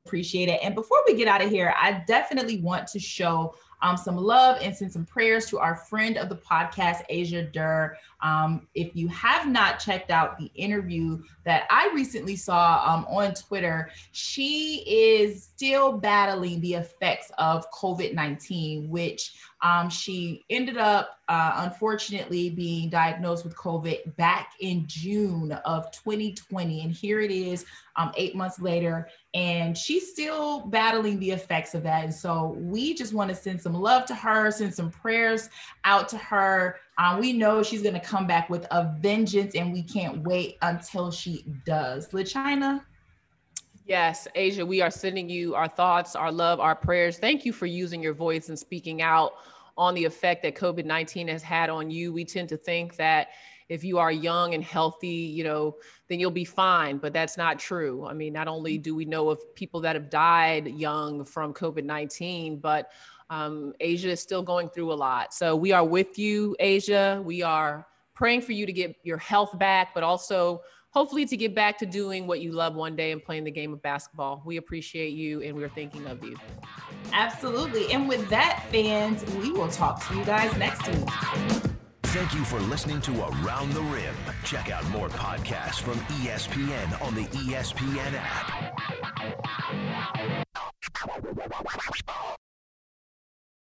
[0.05, 0.59] appreciate it.
[0.63, 4.57] And before we get out of here, I definitely want to show um, some love
[4.61, 7.97] and send some prayers to our friend of the podcast, Asia Durr.
[8.21, 13.33] Um, if you have not checked out the interview that I recently saw um, on
[13.33, 21.19] Twitter, she is still battling the effects of COVID 19, which um, she ended up,
[21.27, 26.81] uh, unfortunately, being diagnosed with COVID back in June of 2020.
[26.81, 31.83] And here it is, um, eight months later, and she's still battling the effects of
[31.83, 32.03] that.
[32.03, 35.49] And so we just want to send some love to her, send some prayers
[35.83, 36.77] out to her.
[36.97, 40.57] Um, we know she's going to come back with a vengeance, and we can't wait
[40.61, 42.09] until she does.
[42.09, 42.81] LaChina?
[43.85, 47.17] Yes, Asia, we are sending you our thoughts, our love, our prayers.
[47.17, 49.33] Thank you for using your voice and speaking out
[49.77, 52.13] on the effect that COVID 19 has had on you.
[52.13, 53.29] We tend to think that
[53.69, 55.77] if you are young and healthy, you know,
[56.09, 56.97] then you'll be fine.
[56.97, 58.05] But that's not true.
[58.05, 61.83] I mean, not only do we know of people that have died young from COVID
[61.83, 62.91] 19, but
[63.29, 65.33] um, Asia is still going through a lot.
[65.33, 67.21] So we are with you, Asia.
[67.25, 70.61] We are praying for you to get your health back, but also
[70.91, 73.73] hopefully to get back to doing what you love one day and playing the game
[73.73, 74.43] of basketball.
[74.45, 76.35] We appreciate you and we're thinking of you.
[77.13, 77.91] Absolutely.
[77.91, 81.09] And with that, fans, we will talk to you guys next week.
[82.03, 84.13] Thank you for listening to Around the Rim.
[84.43, 88.77] Check out more podcasts from ESPN on the ESPN app.